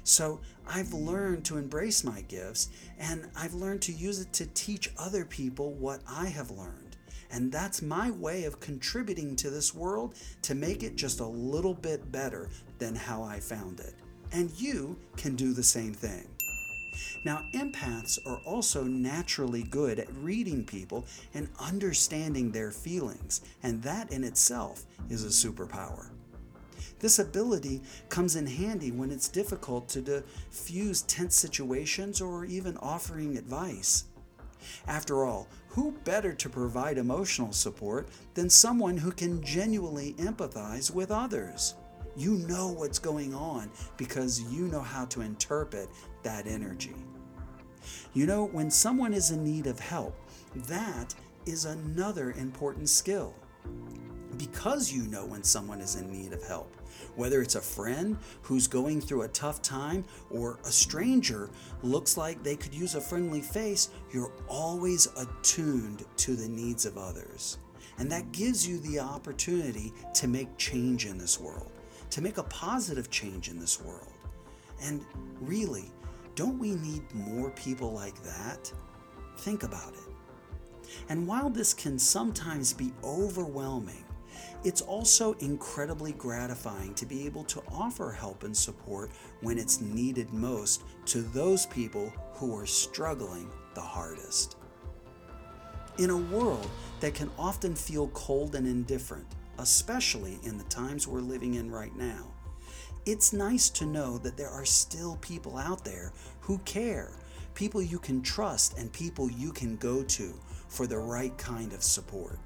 So 0.04 0.40
I've 0.66 0.92
learned 0.92 1.44
to 1.46 1.56
embrace 1.56 2.04
my 2.04 2.22
gifts, 2.22 2.68
and 2.98 3.30
I've 3.36 3.54
learned 3.54 3.82
to 3.82 3.92
use 3.92 4.20
it 4.20 4.32
to 4.34 4.46
teach 4.46 4.92
other 4.98 5.24
people 5.24 5.72
what 5.74 6.00
I 6.08 6.26
have 6.26 6.50
learned. 6.50 6.91
And 7.32 7.50
that's 7.50 7.80
my 7.80 8.10
way 8.10 8.44
of 8.44 8.60
contributing 8.60 9.34
to 9.36 9.50
this 9.50 9.74
world 9.74 10.14
to 10.42 10.54
make 10.54 10.82
it 10.82 10.96
just 10.96 11.20
a 11.20 11.26
little 11.26 11.74
bit 11.74 12.12
better 12.12 12.50
than 12.78 12.94
how 12.94 13.22
I 13.22 13.40
found 13.40 13.80
it. 13.80 13.94
And 14.32 14.50
you 14.60 14.98
can 15.16 15.34
do 15.34 15.54
the 15.54 15.62
same 15.62 15.94
thing. 15.94 16.28
Now, 17.24 17.42
empaths 17.54 18.18
are 18.26 18.40
also 18.44 18.84
naturally 18.84 19.62
good 19.62 19.98
at 19.98 20.14
reading 20.16 20.64
people 20.64 21.06
and 21.32 21.48
understanding 21.58 22.52
their 22.52 22.70
feelings, 22.70 23.40
and 23.62 23.82
that 23.82 24.12
in 24.12 24.24
itself 24.24 24.84
is 25.08 25.24
a 25.24 25.28
superpower. 25.48 26.10
This 26.98 27.18
ability 27.18 27.82
comes 28.10 28.36
in 28.36 28.46
handy 28.46 28.90
when 28.90 29.10
it's 29.10 29.28
difficult 29.28 29.88
to 29.88 30.02
diffuse 30.02 31.02
tense 31.02 31.34
situations 31.34 32.20
or 32.20 32.44
even 32.44 32.76
offering 32.76 33.38
advice. 33.38 34.04
After 34.86 35.24
all, 35.24 35.48
who 35.68 35.92
better 36.04 36.32
to 36.34 36.48
provide 36.48 36.98
emotional 36.98 37.52
support 37.52 38.08
than 38.34 38.50
someone 38.50 38.96
who 38.96 39.12
can 39.12 39.42
genuinely 39.42 40.14
empathize 40.14 40.92
with 40.92 41.10
others? 41.10 41.74
You 42.16 42.34
know 42.34 42.68
what's 42.68 42.98
going 42.98 43.34
on 43.34 43.70
because 43.96 44.40
you 44.52 44.68
know 44.68 44.80
how 44.80 45.06
to 45.06 45.22
interpret 45.22 45.88
that 46.22 46.46
energy. 46.46 46.94
You 48.12 48.26
know, 48.26 48.44
when 48.44 48.70
someone 48.70 49.14
is 49.14 49.30
in 49.30 49.42
need 49.42 49.66
of 49.66 49.80
help, 49.80 50.14
that 50.68 51.14
is 51.46 51.64
another 51.64 52.32
important 52.32 52.88
skill. 52.88 53.34
Because 54.36 54.92
you 54.92 55.02
know 55.04 55.24
when 55.24 55.42
someone 55.42 55.80
is 55.80 55.96
in 55.96 56.10
need 56.10 56.32
of 56.32 56.42
help, 56.44 56.76
whether 57.16 57.42
it's 57.42 57.54
a 57.54 57.60
friend 57.60 58.16
who's 58.42 58.66
going 58.66 59.00
through 59.00 59.22
a 59.22 59.28
tough 59.28 59.62
time 59.62 60.04
or 60.30 60.58
a 60.64 60.70
stranger 60.70 61.50
looks 61.82 62.16
like 62.16 62.42
they 62.42 62.56
could 62.56 62.74
use 62.74 62.94
a 62.94 63.00
friendly 63.00 63.40
face, 63.40 63.90
you're 64.12 64.32
always 64.48 65.08
attuned 65.16 66.04
to 66.16 66.36
the 66.36 66.48
needs 66.48 66.86
of 66.86 66.98
others. 66.98 67.58
And 67.98 68.10
that 68.10 68.32
gives 68.32 68.66
you 68.66 68.78
the 68.78 69.00
opportunity 69.00 69.92
to 70.14 70.28
make 70.28 70.56
change 70.56 71.06
in 71.06 71.18
this 71.18 71.38
world, 71.38 71.70
to 72.10 72.22
make 72.22 72.38
a 72.38 72.44
positive 72.44 73.10
change 73.10 73.48
in 73.48 73.58
this 73.58 73.80
world. 73.80 74.12
And 74.82 75.04
really, 75.40 75.90
don't 76.34 76.58
we 76.58 76.74
need 76.74 77.02
more 77.14 77.50
people 77.50 77.92
like 77.92 78.20
that? 78.22 78.72
Think 79.38 79.62
about 79.62 79.92
it. 79.92 80.12
And 81.08 81.26
while 81.26 81.50
this 81.50 81.74
can 81.74 81.98
sometimes 81.98 82.72
be 82.72 82.92
overwhelming, 83.04 84.04
it's 84.64 84.80
also 84.80 85.32
incredibly 85.34 86.12
gratifying 86.12 86.94
to 86.94 87.06
be 87.06 87.26
able 87.26 87.44
to 87.44 87.62
offer 87.72 88.12
help 88.12 88.44
and 88.44 88.56
support 88.56 89.10
when 89.40 89.58
it's 89.58 89.80
needed 89.80 90.32
most 90.32 90.82
to 91.06 91.22
those 91.22 91.66
people 91.66 92.12
who 92.34 92.56
are 92.56 92.66
struggling 92.66 93.50
the 93.74 93.80
hardest. 93.80 94.56
In 95.98 96.10
a 96.10 96.16
world 96.16 96.68
that 97.00 97.14
can 97.14 97.30
often 97.38 97.74
feel 97.74 98.08
cold 98.08 98.54
and 98.54 98.66
indifferent, 98.66 99.26
especially 99.58 100.38
in 100.42 100.56
the 100.56 100.64
times 100.64 101.06
we're 101.06 101.20
living 101.20 101.54
in 101.54 101.70
right 101.70 101.94
now, 101.96 102.32
it's 103.04 103.32
nice 103.32 103.68
to 103.70 103.84
know 103.84 104.16
that 104.18 104.36
there 104.36 104.48
are 104.48 104.64
still 104.64 105.16
people 105.20 105.58
out 105.58 105.84
there 105.84 106.12
who 106.40 106.58
care, 106.58 107.12
people 107.54 107.82
you 107.82 107.98
can 107.98 108.22
trust, 108.22 108.78
and 108.78 108.92
people 108.92 109.30
you 109.30 109.52
can 109.52 109.76
go 109.76 110.02
to 110.04 110.32
for 110.68 110.86
the 110.86 110.98
right 110.98 111.36
kind 111.36 111.72
of 111.72 111.82
support. 111.82 112.38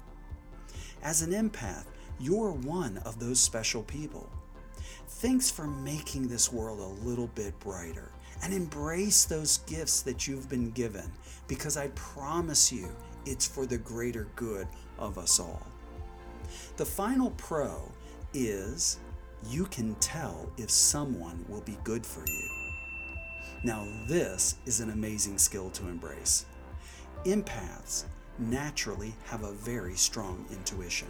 As 1.03 1.21
an 1.21 1.31
empath, 1.31 1.85
you're 2.19 2.51
one 2.51 2.97
of 3.05 3.19
those 3.19 3.39
special 3.39 3.83
people. 3.83 4.29
Thanks 5.07 5.49
for 5.49 5.67
making 5.67 6.27
this 6.27 6.51
world 6.51 6.79
a 6.79 7.07
little 7.07 7.27
bit 7.27 7.57
brighter 7.59 8.11
and 8.43 8.53
embrace 8.53 9.25
those 9.25 9.59
gifts 9.59 10.01
that 10.01 10.27
you've 10.27 10.49
been 10.49 10.71
given 10.71 11.11
because 11.47 11.77
I 11.77 11.87
promise 11.89 12.71
you 12.71 12.89
it's 13.25 13.47
for 13.47 13.65
the 13.65 13.77
greater 13.77 14.27
good 14.35 14.67
of 14.97 15.17
us 15.17 15.39
all. 15.39 15.65
The 16.77 16.85
final 16.85 17.31
pro 17.31 17.91
is 18.33 18.99
you 19.49 19.65
can 19.65 19.95
tell 19.95 20.49
if 20.57 20.69
someone 20.69 21.43
will 21.47 21.61
be 21.61 21.77
good 21.83 22.05
for 22.05 22.23
you. 22.27 22.49
Now, 23.63 23.87
this 24.07 24.55
is 24.65 24.79
an 24.81 24.91
amazing 24.91 25.37
skill 25.37 25.69
to 25.71 25.87
embrace. 25.87 26.45
Empaths 27.25 28.05
naturally 28.39 29.15
have 29.25 29.43
a 29.43 29.51
very 29.53 29.95
strong 29.95 30.45
intuition, 30.51 31.07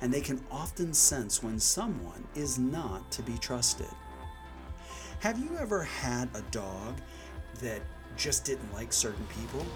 and 0.00 0.12
they 0.12 0.20
can 0.20 0.44
often 0.50 0.92
sense 0.92 1.42
when 1.42 1.58
someone 1.58 2.24
is 2.34 2.58
not 2.58 3.10
to 3.12 3.22
be 3.22 3.38
trusted. 3.38 3.88
Have 5.20 5.38
you 5.38 5.50
ever 5.58 5.82
had 5.82 6.28
a 6.34 6.42
dog 6.50 6.96
that 7.60 7.82
just 8.16 8.44
didn't 8.44 8.72
like 8.72 8.92
certain 8.92 9.26
people? 9.26 9.66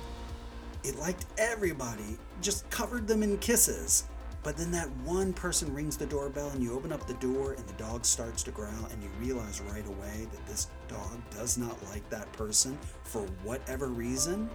It 0.85 0.97
liked 0.99 1.26
everybody, 1.38 2.19
just 2.41 2.69
covered 2.71 3.07
them 3.07 3.23
in 3.23 3.38
kisses. 3.38 4.05
But 4.43 4.57
then 4.57 4.73
that 4.73 4.91
one 5.05 5.33
person 5.33 5.73
rings 5.73 5.97
the 5.97 6.07
doorbell 6.07 6.50
and 6.50 6.62
you 6.62 6.75
open 6.75 6.93
up 6.93 7.07
the 7.07 7.14
door 7.14 7.52
and 7.52 7.64
the 7.67 7.73
dog 7.75 8.05
starts 8.05 8.43
to 8.43 8.50
growl 8.50 8.88
and 8.91 9.00
you 9.00 9.09
realize 9.21 9.61
right 9.61 9.87
away 9.87 10.26
that 10.33 10.47
this 10.47 10.69
dog 10.88 11.21
does 11.31 11.57
not 11.57 11.81
like 11.91 12.09
that 12.11 12.33
person 12.33 12.76
for 13.05 13.23
whatever 13.45 13.87
reason. 13.87 14.50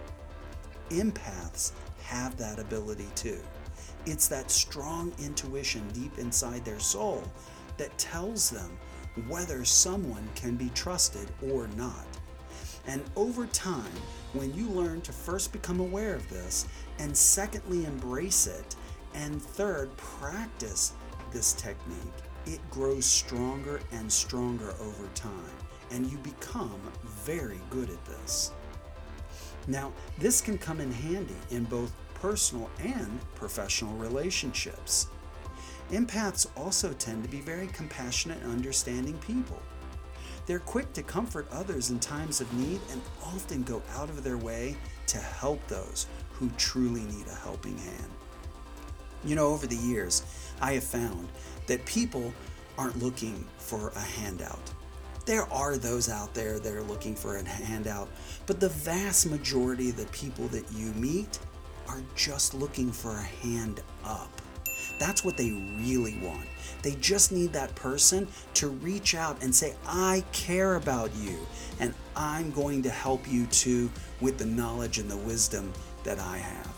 Empaths 0.90 1.72
have 2.08 2.38
that 2.38 2.58
ability 2.58 3.08
too. 3.14 3.38
It's 4.06 4.28
that 4.28 4.50
strong 4.50 5.12
intuition 5.18 5.86
deep 5.92 6.18
inside 6.18 6.64
their 6.64 6.80
soul 6.80 7.22
that 7.76 7.96
tells 7.98 8.48
them 8.48 8.78
whether 9.28 9.62
someone 9.62 10.26
can 10.34 10.56
be 10.56 10.70
trusted 10.70 11.28
or 11.52 11.68
not. 11.76 12.06
And 12.86 13.04
over 13.14 13.44
time, 13.48 13.92
when 14.32 14.54
you 14.54 14.68
learn 14.70 15.02
to 15.02 15.12
first 15.12 15.52
become 15.52 15.80
aware 15.80 16.14
of 16.14 16.26
this, 16.30 16.66
and 16.98 17.14
secondly, 17.14 17.84
embrace 17.84 18.46
it, 18.46 18.74
and 19.12 19.42
third, 19.42 19.94
practice 19.98 20.94
this 21.30 21.52
technique, 21.52 21.98
it 22.46 22.60
grows 22.70 23.04
stronger 23.04 23.80
and 23.92 24.10
stronger 24.10 24.70
over 24.80 25.06
time, 25.14 25.52
and 25.90 26.10
you 26.10 26.16
become 26.18 26.80
very 27.04 27.60
good 27.68 27.90
at 27.90 28.02
this. 28.06 28.52
Now, 29.68 29.92
this 30.16 30.40
can 30.40 30.56
come 30.56 30.80
in 30.80 30.90
handy 30.90 31.36
in 31.50 31.64
both 31.64 31.92
personal 32.14 32.70
and 32.80 33.20
professional 33.34 33.94
relationships. 33.96 35.08
Empaths 35.90 36.46
also 36.56 36.92
tend 36.94 37.22
to 37.22 37.28
be 37.28 37.40
very 37.40 37.66
compassionate 37.68 38.42
and 38.42 38.50
understanding 38.50 39.16
people. 39.18 39.60
They're 40.46 40.58
quick 40.58 40.94
to 40.94 41.02
comfort 41.02 41.46
others 41.52 41.90
in 41.90 42.00
times 42.00 42.40
of 42.40 42.52
need 42.54 42.80
and 42.90 43.02
often 43.22 43.62
go 43.62 43.82
out 43.94 44.08
of 44.08 44.24
their 44.24 44.38
way 44.38 44.76
to 45.08 45.18
help 45.18 45.66
those 45.68 46.06
who 46.32 46.48
truly 46.56 47.02
need 47.02 47.26
a 47.26 47.34
helping 47.34 47.76
hand. 47.76 48.10
You 49.24 49.34
know, 49.34 49.48
over 49.48 49.66
the 49.66 49.76
years, 49.76 50.22
I 50.62 50.72
have 50.72 50.84
found 50.84 51.28
that 51.66 51.84
people 51.84 52.32
aren't 52.78 53.02
looking 53.02 53.46
for 53.58 53.90
a 53.90 54.00
handout. 54.00 54.72
There 55.28 55.52
are 55.52 55.76
those 55.76 56.08
out 56.08 56.32
there 56.32 56.58
that 56.58 56.72
are 56.72 56.82
looking 56.84 57.14
for 57.14 57.36
a 57.36 57.46
handout, 57.46 58.08
but 58.46 58.60
the 58.60 58.70
vast 58.70 59.26
majority 59.26 59.90
of 59.90 59.98
the 59.98 60.06
people 60.06 60.48
that 60.48 60.64
you 60.72 60.86
meet 60.94 61.38
are 61.86 62.00
just 62.16 62.54
looking 62.54 62.90
for 62.90 63.10
a 63.10 63.22
hand 63.46 63.82
up. 64.06 64.30
That's 64.98 65.26
what 65.26 65.36
they 65.36 65.50
really 65.50 66.18
want. 66.22 66.46
They 66.80 66.92
just 66.92 67.30
need 67.30 67.52
that 67.52 67.74
person 67.74 68.26
to 68.54 68.68
reach 68.68 69.14
out 69.14 69.42
and 69.42 69.54
say, 69.54 69.74
I 69.86 70.24
care 70.32 70.76
about 70.76 71.14
you, 71.14 71.36
and 71.78 71.92
I'm 72.16 72.50
going 72.52 72.80
to 72.84 72.90
help 72.90 73.30
you 73.30 73.44
too 73.48 73.90
with 74.22 74.38
the 74.38 74.46
knowledge 74.46 74.96
and 74.96 75.10
the 75.10 75.18
wisdom 75.18 75.74
that 76.04 76.18
I 76.18 76.38
have. 76.38 76.74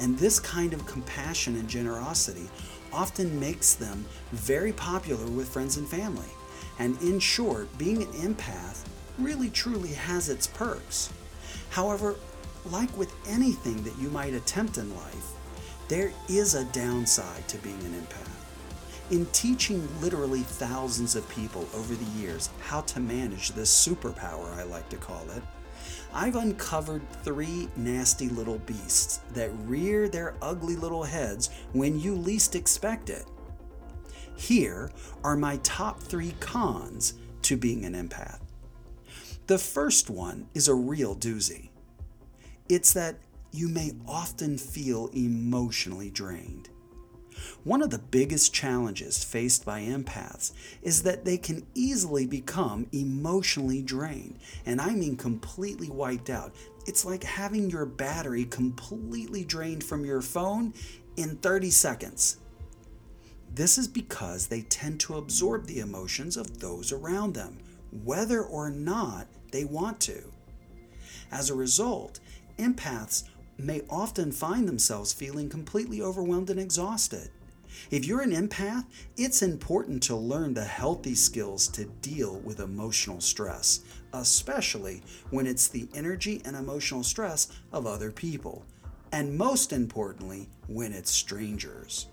And 0.00 0.18
this 0.18 0.38
kind 0.38 0.74
of 0.74 0.84
compassion 0.84 1.56
and 1.56 1.66
generosity 1.66 2.46
often 2.92 3.40
makes 3.40 3.72
them 3.72 4.04
very 4.32 4.74
popular 4.74 5.24
with 5.28 5.48
friends 5.48 5.78
and 5.78 5.88
family. 5.88 6.28
And 6.78 7.00
in 7.02 7.20
short, 7.20 7.76
being 7.78 8.02
an 8.02 8.12
empath 8.12 8.84
really 9.18 9.50
truly 9.50 9.92
has 9.92 10.28
its 10.28 10.46
perks. 10.46 11.12
However, 11.70 12.16
like 12.66 12.96
with 12.96 13.14
anything 13.28 13.82
that 13.84 13.98
you 13.98 14.08
might 14.10 14.34
attempt 14.34 14.78
in 14.78 14.94
life, 14.96 15.32
there 15.88 16.12
is 16.28 16.54
a 16.54 16.64
downside 16.66 17.46
to 17.48 17.58
being 17.58 17.80
an 17.80 17.92
empath. 17.92 19.10
In 19.10 19.26
teaching 19.26 19.86
literally 20.00 20.40
thousands 20.40 21.14
of 21.14 21.28
people 21.28 21.68
over 21.74 21.94
the 21.94 22.10
years 22.18 22.48
how 22.60 22.80
to 22.82 23.00
manage 23.00 23.50
this 23.50 23.70
superpower, 23.70 24.52
I 24.56 24.62
like 24.62 24.88
to 24.88 24.96
call 24.96 25.24
it, 25.36 25.42
I've 26.12 26.36
uncovered 26.36 27.02
three 27.22 27.68
nasty 27.76 28.28
little 28.28 28.58
beasts 28.60 29.20
that 29.34 29.50
rear 29.66 30.08
their 30.08 30.34
ugly 30.40 30.76
little 30.76 31.02
heads 31.02 31.50
when 31.72 32.00
you 32.00 32.14
least 32.14 32.54
expect 32.54 33.10
it. 33.10 33.26
Here 34.36 34.90
are 35.22 35.36
my 35.36 35.58
top 35.62 36.00
three 36.00 36.34
cons 36.40 37.14
to 37.42 37.56
being 37.56 37.84
an 37.84 37.94
empath. 37.94 38.40
The 39.46 39.58
first 39.58 40.10
one 40.10 40.48
is 40.54 40.68
a 40.68 40.74
real 40.74 41.14
doozy. 41.14 41.70
It's 42.68 42.92
that 42.94 43.16
you 43.52 43.68
may 43.68 43.92
often 44.08 44.58
feel 44.58 45.08
emotionally 45.08 46.10
drained. 46.10 46.70
One 47.64 47.82
of 47.82 47.90
the 47.90 47.98
biggest 47.98 48.54
challenges 48.54 49.22
faced 49.22 49.64
by 49.64 49.82
empaths 49.82 50.52
is 50.82 51.02
that 51.02 51.24
they 51.24 51.36
can 51.36 51.66
easily 51.74 52.26
become 52.26 52.86
emotionally 52.92 53.82
drained, 53.82 54.38
and 54.66 54.80
I 54.80 54.90
mean 54.90 55.16
completely 55.16 55.90
wiped 55.90 56.30
out. 56.30 56.54
It's 56.86 57.04
like 57.04 57.24
having 57.24 57.70
your 57.70 57.86
battery 57.86 58.44
completely 58.44 59.44
drained 59.44 59.84
from 59.84 60.04
your 60.04 60.22
phone 60.22 60.74
in 61.16 61.36
30 61.36 61.70
seconds. 61.70 62.38
This 63.54 63.78
is 63.78 63.86
because 63.86 64.48
they 64.48 64.62
tend 64.62 64.98
to 65.00 65.14
absorb 65.14 65.66
the 65.66 65.78
emotions 65.78 66.36
of 66.36 66.58
those 66.58 66.90
around 66.90 67.34
them, 67.34 67.56
whether 68.02 68.42
or 68.42 68.68
not 68.68 69.28
they 69.52 69.64
want 69.64 70.00
to. 70.00 70.24
As 71.30 71.50
a 71.50 71.54
result, 71.54 72.18
empaths 72.58 73.22
may 73.56 73.82
often 73.88 74.32
find 74.32 74.66
themselves 74.66 75.12
feeling 75.12 75.48
completely 75.48 76.02
overwhelmed 76.02 76.50
and 76.50 76.58
exhausted. 76.58 77.30
If 77.92 78.06
you're 78.06 78.22
an 78.22 78.32
empath, 78.32 78.86
it's 79.16 79.42
important 79.42 80.02
to 80.04 80.16
learn 80.16 80.54
the 80.54 80.64
healthy 80.64 81.14
skills 81.14 81.68
to 81.68 81.84
deal 82.02 82.40
with 82.40 82.58
emotional 82.58 83.20
stress, 83.20 83.84
especially 84.12 85.00
when 85.30 85.46
it's 85.46 85.68
the 85.68 85.88
energy 85.94 86.42
and 86.44 86.56
emotional 86.56 87.04
stress 87.04 87.52
of 87.72 87.86
other 87.86 88.10
people, 88.10 88.64
and 89.12 89.38
most 89.38 89.72
importantly, 89.72 90.48
when 90.66 90.92
it's 90.92 91.12
strangers. 91.12 92.08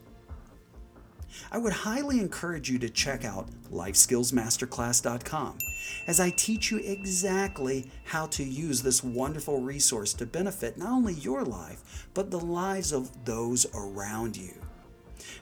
I 1.51 1.57
would 1.57 1.73
highly 1.73 2.19
encourage 2.19 2.69
you 2.69 2.79
to 2.79 2.89
check 2.89 3.25
out 3.25 3.49
lifeskillsmasterclass.com 3.71 5.57
as 6.07 6.19
I 6.19 6.29
teach 6.31 6.71
you 6.71 6.77
exactly 6.79 7.89
how 8.05 8.27
to 8.27 8.43
use 8.43 8.81
this 8.81 9.03
wonderful 9.03 9.61
resource 9.61 10.13
to 10.15 10.25
benefit 10.25 10.77
not 10.77 10.91
only 10.91 11.13
your 11.13 11.43
life, 11.43 12.07
but 12.13 12.31
the 12.31 12.39
lives 12.39 12.91
of 12.91 13.25
those 13.25 13.65
around 13.73 14.37
you. 14.37 14.53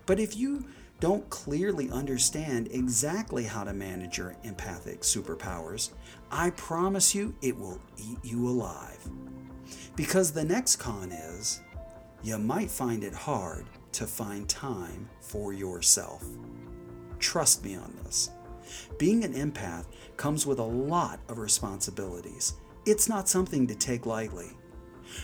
But 0.05 0.19
if 0.19 0.35
you 0.35 0.65
don't 0.99 1.29
clearly 1.29 1.89
understand 1.91 2.67
exactly 2.71 3.45
how 3.45 3.63
to 3.63 3.73
manage 3.73 4.17
your 4.17 4.35
empathic 4.43 5.01
superpowers, 5.01 5.91
I 6.29 6.49
promise 6.51 7.15
you 7.15 7.33
it 7.41 7.57
will 7.57 7.79
eat 7.97 8.17
you 8.23 8.47
alive. 8.47 8.99
Because 9.95 10.31
the 10.31 10.43
next 10.43 10.77
con 10.77 11.11
is 11.11 11.61
you 12.21 12.37
might 12.37 12.69
find 12.69 13.03
it 13.03 13.13
hard 13.13 13.65
to 13.93 14.07
find 14.07 14.47
time 14.47 15.09
for 15.19 15.53
yourself. 15.53 16.25
Trust 17.19 17.63
me 17.63 17.75
on 17.75 17.93
this. 18.03 18.29
Being 18.97 19.23
an 19.23 19.33
empath 19.33 19.85
comes 20.17 20.45
with 20.45 20.59
a 20.59 20.63
lot 20.63 21.19
of 21.27 21.39
responsibilities. 21.39 22.53
It's 22.85 23.09
not 23.09 23.27
something 23.27 23.67
to 23.67 23.75
take 23.75 24.05
lightly. 24.05 24.51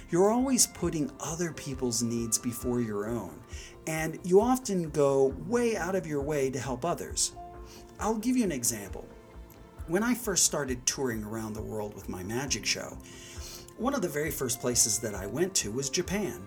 You're 0.10 0.32
always 0.32 0.67
putting 0.67 1.12
other 1.19 1.51
people's 1.51 2.01
needs 2.01 2.38
before 2.38 2.82
your 2.82 3.08
own, 3.08 3.39
and 3.88 4.19
you 4.23 4.41
often 4.41 4.89
go 4.89 5.36
way 5.47 5.78
out 5.78 5.95
of 5.95 6.08
your 6.08 6.21
way 6.21 6.49
to 6.49 6.60
help 6.60 6.84
others. 6.84 7.34
I'll 7.99 8.17
give 8.17 8.36
you 8.36 8.43
an 8.43 8.51
example. 8.51 9.08
When 9.88 10.04
I 10.04 10.15
first 10.15 10.43
started 10.43 10.86
touring 10.86 11.23
around 11.23 11.54
the 11.54 11.62
world 11.62 11.93
with 11.93 12.10
my 12.10 12.23
magic 12.23 12.65
show, 12.65 12.97
one 13.78 13.93
of 13.93 14.01
the 14.01 14.10
very 14.10 14.32
first 14.32 14.60
places 14.60 14.99
that 14.99 15.13
I 15.13 15.28
went 15.28 15.54
to 15.56 15.71
was 15.71 15.89
Japan. 15.89 16.41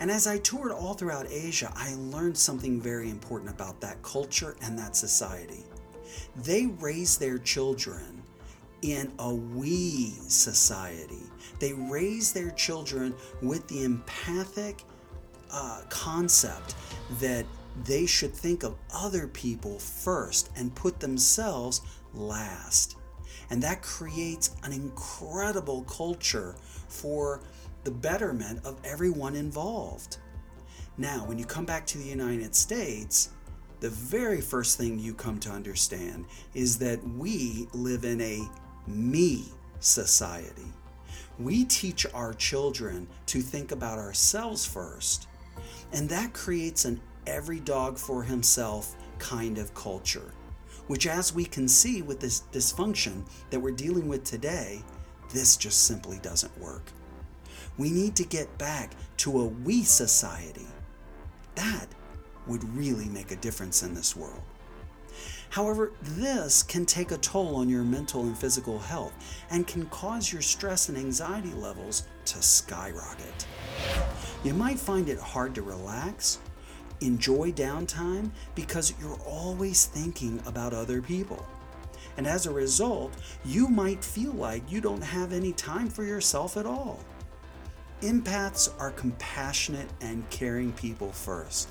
And 0.00 0.10
as 0.10 0.26
I 0.26 0.38
toured 0.38 0.72
all 0.72 0.94
throughout 0.94 1.30
Asia, 1.30 1.70
I 1.76 1.94
learned 1.94 2.36
something 2.36 2.80
very 2.80 3.10
important 3.10 3.50
about 3.50 3.82
that 3.82 4.02
culture 4.02 4.56
and 4.62 4.78
that 4.78 4.96
society. 4.96 5.62
They 6.34 6.66
raise 6.66 7.18
their 7.18 7.36
children 7.36 8.22
in 8.80 9.12
a 9.18 9.34
we 9.34 10.14
society. 10.26 11.22
They 11.58 11.74
raise 11.74 12.32
their 12.32 12.50
children 12.52 13.14
with 13.42 13.68
the 13.68 13.84
empathic 13.84 14.84
uh, 15.52 15.82
concept 15.90 16.76
that 17.20 17.44
they 17.84 18.06
should 18.06 18.32
think 18.32 18.62
of 18.62 18.76
other 18.94 19.28
people 19.28 19.78
first 19.78 20.48
and 20.56 20.74
put 20.74 20.98
themselves 20.98 21.82
last. 22.14 22.96
And 23.50 23.62
that 23.62 23.82
creates 23.82 24.52
an 24.62 24.72
incredible 24.72 25.82
culture 25.82 26.54
for 26.88 27.42
the 27.84 27.90
betterment 27.90 28.64
of 28.64 28.78
everyone 28.84 29.34
involved. 29.34 30.18
Now, 30.98 31.24
when 31.24 31.38
you 31.38 31.46
come 31.46 31.64
back 31.64 31.86
to 31.86 31.98
the 31.98 32.04
United 32.04 32.54
States, 32.54 33.30
the 33.80 33.88
very 33.88 34.42
first 34.42 34.76
thing 34.76 34.98
you 34.98 35.14
come 35.14 35.38
to 35.40 35.50
understand 35.50 36.26
is 36.52 36.78
that 36.78 37.02
we 37.16 37.68
live 37.72 38.04
in 38.04 38.20
a 38.20 38.48
me 38.86 39.46
society. 39.78 40.70
We 41.38 41.64
teach 41.64 42.06
our 42.12 42.34
children 42.34 43.08
to 43.26 43.40
think 43.40 43.72
about 43.72 43.98
ourselves 43.98 44.66
first, 44.66 45.28
and 45.92 46.06
that 46.10 46.34
creates 46.34 46.84
an 46.84 47.00
every 47.26 47.60
dog 47.60 47.96
for 47.96 48.22
himself 48.22 48.94
kind 49.18 49.56
of 49.56 49.72
culture, 49.72 50.34
which, 50.88 51.06
as 51.06 51.34
we 51.34 51.46
can 51.46 51.66
see 51.66 52.02
with 52.02 52.20
this 52.20 52.42
dysfunction 52.52 53.22
that 53.48 53.60
we're 53.60 53.70
dealing 53.70 54.08
with 54.08 54.24
today, 54.24 54.82
this 55.32 55.56
just 55.56 55.84
simply 55.84 56.18
doesn't 56.18 56.58
work. 56.58 56.92
We 57.78 57.90
need 57.90 58.16
to 58.16 58.24
get 58.24 58.58
back 58.58 58.92
to 59.18 59.40
a 59.40 59.46
we 59.46 59.82
society. 59.82 60.66
That 61.54 61.86
would 62.46 62.64
really 62.76 63.06
make 63.06 63.30
a 63.30 63.36
difference 63.36 63.82
in 63.82 63.94
this 63.94 64.16
world. 64.16 64.42
However, 65.50 65.92
this 66.02 66.62
can 66.62 66.86
take 66.86 67.10
a 67.10 67.18
toll 67.18 67.56
on 67.56 67.68
your 67.68 67.82
mental 67.82 68.22
and 68.22 68.38
physical 68.38 68.78
health 68.78 69.12
and 69.50 69.66
can 69.66 69.86
cause 69.86 70.32
your 70.32 70.42
stress 70.42 70.88
and 70.88 70.96
anxiety 70.96 71.52
levels 71.52 72.04
to 72.26 72.40
skyrocket. 72.40 73.46
You 74.44 74.54
might 74.54 74.78
find 74.78 75.08
it 75.08 75.18
hard 75.18 75.54
to 75.56 75.62
relax, 75.62 76.38
enjoy 77.00 77.50
downtime, 77.52 78.30
because 78.54 78.94
you're 79.00 79.18
always 79.26 79.86
thinking 79.86 80.40
about 80.46 80.72
other 80.72 81.02
people. 81.02 81.44
And 82.16 82.26
as 82.26 82.46
a 82.46 82.52
result, 82.52 83.12
you 83.44 83.66
might 83.68 84.04
feel 84.04 84.32
like 84.32 84.70
you 84.70 84.80
don't 84.80 85.02
have 85.02 85.32
any 85.32 85.52
time 85.52 85.88
for 85.88 86.04
yourself 86.04 86.56
at 86.56 86.66
all. 86.66 87.00
Empaths 88.02 88.72
are 88.78 88.92
compassionate 88.92 89.88
and 90.00 90.28
caring 90.30 90.72
people 90.72 91.12
first, 91.12 91.68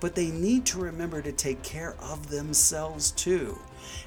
but 0.00 0.16
they 0.16 0.30
need 0.30 0.66
to 0.66 0.80
remember 0.80 1.22
to 1.22 1.30
take 1.30 1.62
care 1.62 1.94
of 2.00 2.28
themselves 2.28 3.12
too. 3.12 3.56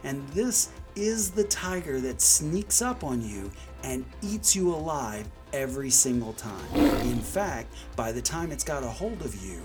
And 0.03 0.27
this 0.29 0.69
is 0.95 1.31
the 1.31 1.45
tiger 1.45 2.01
that 2.01 2.19
sneaks 2.19 2.81
up 2.81 3.05
on 3.05 3.21
you 3.21 3.49
and 3.83 4.03
eats 4.21 4.53
you 4.53 4.73
alive 4.73 5.27
every 5.53 5.89
single 5.89 6.33
time. 6.33 6.75
In 6.75 7.19
fact, 7.19 7.73
by 7.95 8.11
the 8.11 8.21
time 8.21 8.51
it's 8.51 8.65
got 8.65 8.83
a 8.83 8.89
hold 8.89 9.21
of 9.21 9.33
you, 9.41 9.61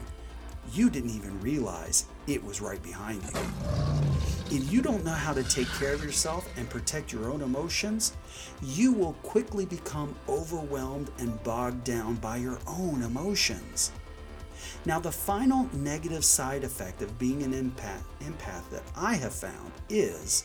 you 0.72 0.90
didn't 0.90 1.10
even 1.10 1.40
realize 1.40 2.06
it 2.28 2.42
was 2.42 2.60
right 2.60 2.82
behind 2.84 3.20
you. 3.22 4.15
If 4.48 4.72
you 4.72 4.80
don't 4.80 5.04
know 5.04 5.10
how 5.10 5.32
to 5.32 5.42
take 5.42 5.68
care 5.72 5.92
of 5.92 6.04
yourself 6.04 6.48
and 6.56 6.70
protect 6.70 7.12
your 7.12 7.28
own 7.28 7.42
emotions, 7.42 8.16
you 8.62 8.92
will 8.92 9.14
quickly 9.24 9.66
become 9.66 10.14
overwhelmed 10.28 11.10
and 11.18 11.42
bogged 11.42 11.82
down 11.82 12.14
by 12.16 12.36
your 12.36 12.60
own 12.64 13.02
emotions. 13.02 13.90
Now, 14.84 15.00
the 15.00 15.10
final 15.10 15.68
negative 15.72 16.24
side 16.24 16.62
effect 16.62 17.02
of 17.02 17.18
being 17.18 17.42
an 17.42 17.54
empath, 17.54 18.04
empath 18.20 18.70
that 18.70 18.84
I 18.96 19.14
have 19.14 19.34
found 19.34 19.72
is 19.88 20.44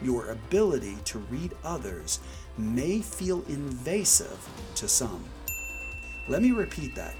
your 0.00 0.30
ability 0.30 0.96
to 1.04 1.18
read 1.18 1.52
others 1.64 2.20
may 2.56 3.02
feel 3.02 3.44
invasive 3.48 4.38
to 4.76 4.88
some. 4.88 5.22
Let 6.28 6.40
me 6.40 6.52
repeat 6.52 6.94
that. 6.94 7.14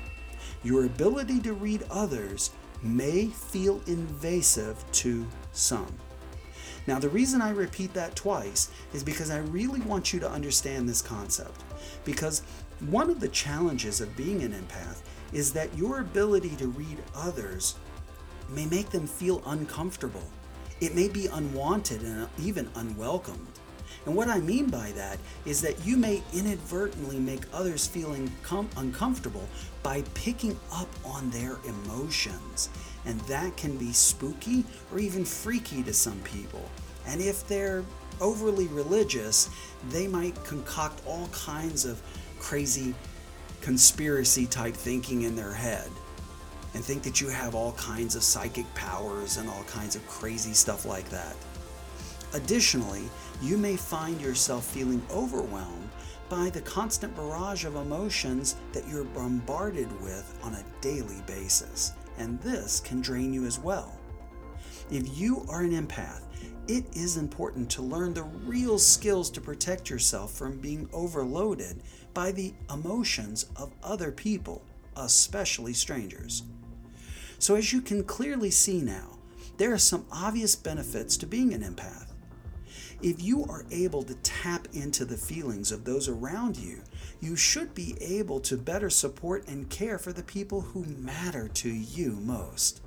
Your 0.62 0.86
ability 0.86 1.40
to 1.40 1.52
read 1.52 1.84
others 1.90 2.50
may 2.82 3.26
feel 3.26 3.82
invasive 3.86 4.82
to 4.92 5.26
some. 5.52 5.94
Now, 6.86 6.98
the 6.98 7.08
reason 7.08 7.40
I 7.40 7.50
repeat 7.50 7.94
that 7.94 8.14
twice 8.14 8.70
is 8.92 9.02
because 9.02 9.30
I 9.30 9.38
really 9.38 9.80
want 9.80 10.12
you 10.12 10.20
to 10.20 10.30
understand 10.30 10.88
this 10.88 11.00
concept. 11.02 11.62
Because 12.04 12.42
one 12.80 13.08
of 13.08 13.20
the 13.20 13.28
challenges 13.28 14.00
of 14.00 14.16
being 14.16 14.42
an 14.42 14.52
empath 14.52 15.02
is 15.32 15.52
that 15.52 15.76
your 15.76 16.00
ability 16.00 16.56
to 16.56 16.68
read 16.68 16.98
others 17.14 17.76
may 18.50 18.66
make 18.66 18.90
them 18.90 19.06
feel 19.06 19.42
uncomfortable. 19.46 20.22
It 20.80 20.94
may 20.94 21.08
be 21.08 21.26
unwanted 21.26 22.02
and 22.02 22.28
even 22.38 22.68
unwelcomed. 22.74 23.46
And 24.06 24.14
what 24.14 24.28
I 24.28 24.38
mean 24.40 24.68
by 24.68 24.92
that 24.92 25.18
is 25.46 25.62
that 25.62 25.86
you 25.86 25.96
may 25.96 26.22
inadvertently 26.34 27.18
make 27.18 27.42
others 27.52 27.86
feeling 27.86 28.30
com- 28.42 28.68
uncomfortable 28.76 29.48
by 29.82 30.02
picking 30.14 30.58
up 30.72 30.88
on 31.04 31.30
their 31.30 31.56
emotions. 31.64 32.68
And 33.06 33.20
that 33.22 33.56
can 33.56 33.76
be 33.76 33.92
spooky 33.92 34.64
or 34.92 34.98
even 34.98 35.24
freaky 35.24 35.82
to 35.82 35.92
some 35.92 36.18
people. 36.20 36.68
And 37.06 37.20
if 37.20 37.46
they're 37.46 37.84
overly 38.20 38.66
religious, 38.68 39.50
they 39.90 40.06
might 40.06 40.42
concoct 40.44 41.02
all 41.06 41.28
kinds 41.28 41.84
of 41.84 42.00
crazy 42.38 42.94
conspiracy 43.60 44.46
type 44.46 44.74
thinking 44.74 45.22
in 45.22 45.36
their 45.36 45.52
head 45.52 45.88
and 46.74 46.84
think 46.84 47.02
that 47.02 47.20
you 47.20 47.28
have 47.28 47.54
all 47.54 47.72
kinds 47.72 48.16
of 48.16 48.22
psychic 48.22 48.72
powers 48.74 49.36
and 49.36 49.48
all 49.48 49.62
kinds 49.64 49.96
of 49.96 50.06
crazy 50.08 50.52
stuff 50.52 50.84
like 50.84 51.08
that. 51.08 51.36
Additionally, 52.34 53.08
you 53.40 53.56
may 53.56 53.76
find 53.76 54.20
yourself 54.20 54.64
feeling 54.64 55.00
overwhelmed 55.10 55.88
by 56.28 56.50
the 56.50 56.60
constant 56.62 57.14
barrage 57.14 57.64
of 57.64 57.76
emotions 57.76 58.56
that 58.72 58.88
you're 58.88 59.04
bombarded 59.04 59.88
with 60.02 60.36
on 60.42 60.54
a 60.54 60.64
daily 60.80 61.22
basis, 61.26 61.92
and 62.18 62.40
this 62.40 62.80
can 62.80 63.00
drain 63.00 63.32
you 63.32 63.44
as 63.44 63.58
well. 63.58 63.98
If 64.90 65.18
you 65.18 65.44
are 65.48 65.62
an 65.62 65.72
empath, 65.72 66.22
it 66.66 66.84
is 66.94 67.16
important 67.16 67.70
to 67.72 67.82
learn 67.82 68.14
the 68.14 68.22
real 68.22 68.78
skills 68.78 69.30
to 69.30 69.40
protect 69.40 69.90
yourself 69.90 70.32
from 70.32 70.58
being 70.58 70.88
overloaded 70.92 71.82
by 72.14 72.32
the 72.32 72.54
emotions 72.72 73.46
of 73.56 73.72
other 73.82 74.10
people, 74.10 74.62
especially 74.96 75.74
strangers. 75.74 76.42
So, 77.38 77.56
as 77.56 77.72
you 77.72 77.82
can 77.82 78.04
clearly 78.04 78.50
see 78.50 78.80
now, 78.80 79.18
there 79.58 79.72
are 79.72 79.78
some 79.78 80.06
obvious 80.10 80.56
benefits 80.56 81.16
to 81.18 81.26
being 81.26 81.52
an 81.52 81.62
empath. 81.62 82.13
If 83.04 83.22
you 83.22 83.44
are 83.50 83.66
able 83.70 84.02
to 84.04 84.14
tap 84.22 84.66
into 84.72 85.04
the 85.04 85.18
feelings 85.18 85.72
of 85.72 85.84
those 85.84 86.08
around 86.08 86.56
you, 86.56 86.80
you 87.20 87.36
should 87.36 87.74
be 87.74 87.98
able 88.00 88.40
to 88.40 88.56
better 88.56 88.88
support 88.88 89.46
and 89.46 89.68
care 89.68 89.98
for 89.98 90.10
the 90.10 90.22
people 90.22 90.62
who 90.62 90.86
matter 90.86 91.48
to 91.48 91.68
you 91.68 92.12
most. 92.12 92.80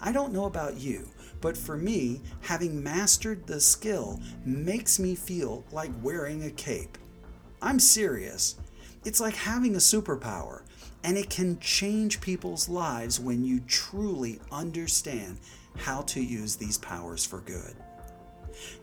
I 0.00 0.10
don't 0.10 0.32
know 0.32 0.46
about 0.46 0.80
you, 0.80 1.08
but 1.40 1.56
for 1.56 1.76
me, 1.76 2.20
having 2.40 2.82
mastered 2.82 3.46
the 3.46 3.60
skill 3.60 4.20
makes 4.44 4.98
me 4.98 5.14
feel 5.14 5.64
like 5.70 5.92
wearing 6.02 6.42
a 6.42 6.50
cape. 6.50 6.98
I'm 7.62 7.78
serious. 7.78 8.56
It's 9.04 9.20
like 9.20 9.36
having 9.36 9.76
a 9.76 9.78
superpower, 9.78 10.62
and 11.04 11.16
it 11.16 11.30
can 11.30 11.60
change 11.60 12.20
people's 12.20 12.68
lives 12.68 13.20
when 13.20 13.44
you 13.44 13.60
truly 13.68 14.40
understand 14.50 15.38
how 15.76 16.02
to 16.02 16.20
use 16.20 16.56
these 16.56 16.78
powers 16.78 17.24
for 17.24 17.38
good. 17.42 17.76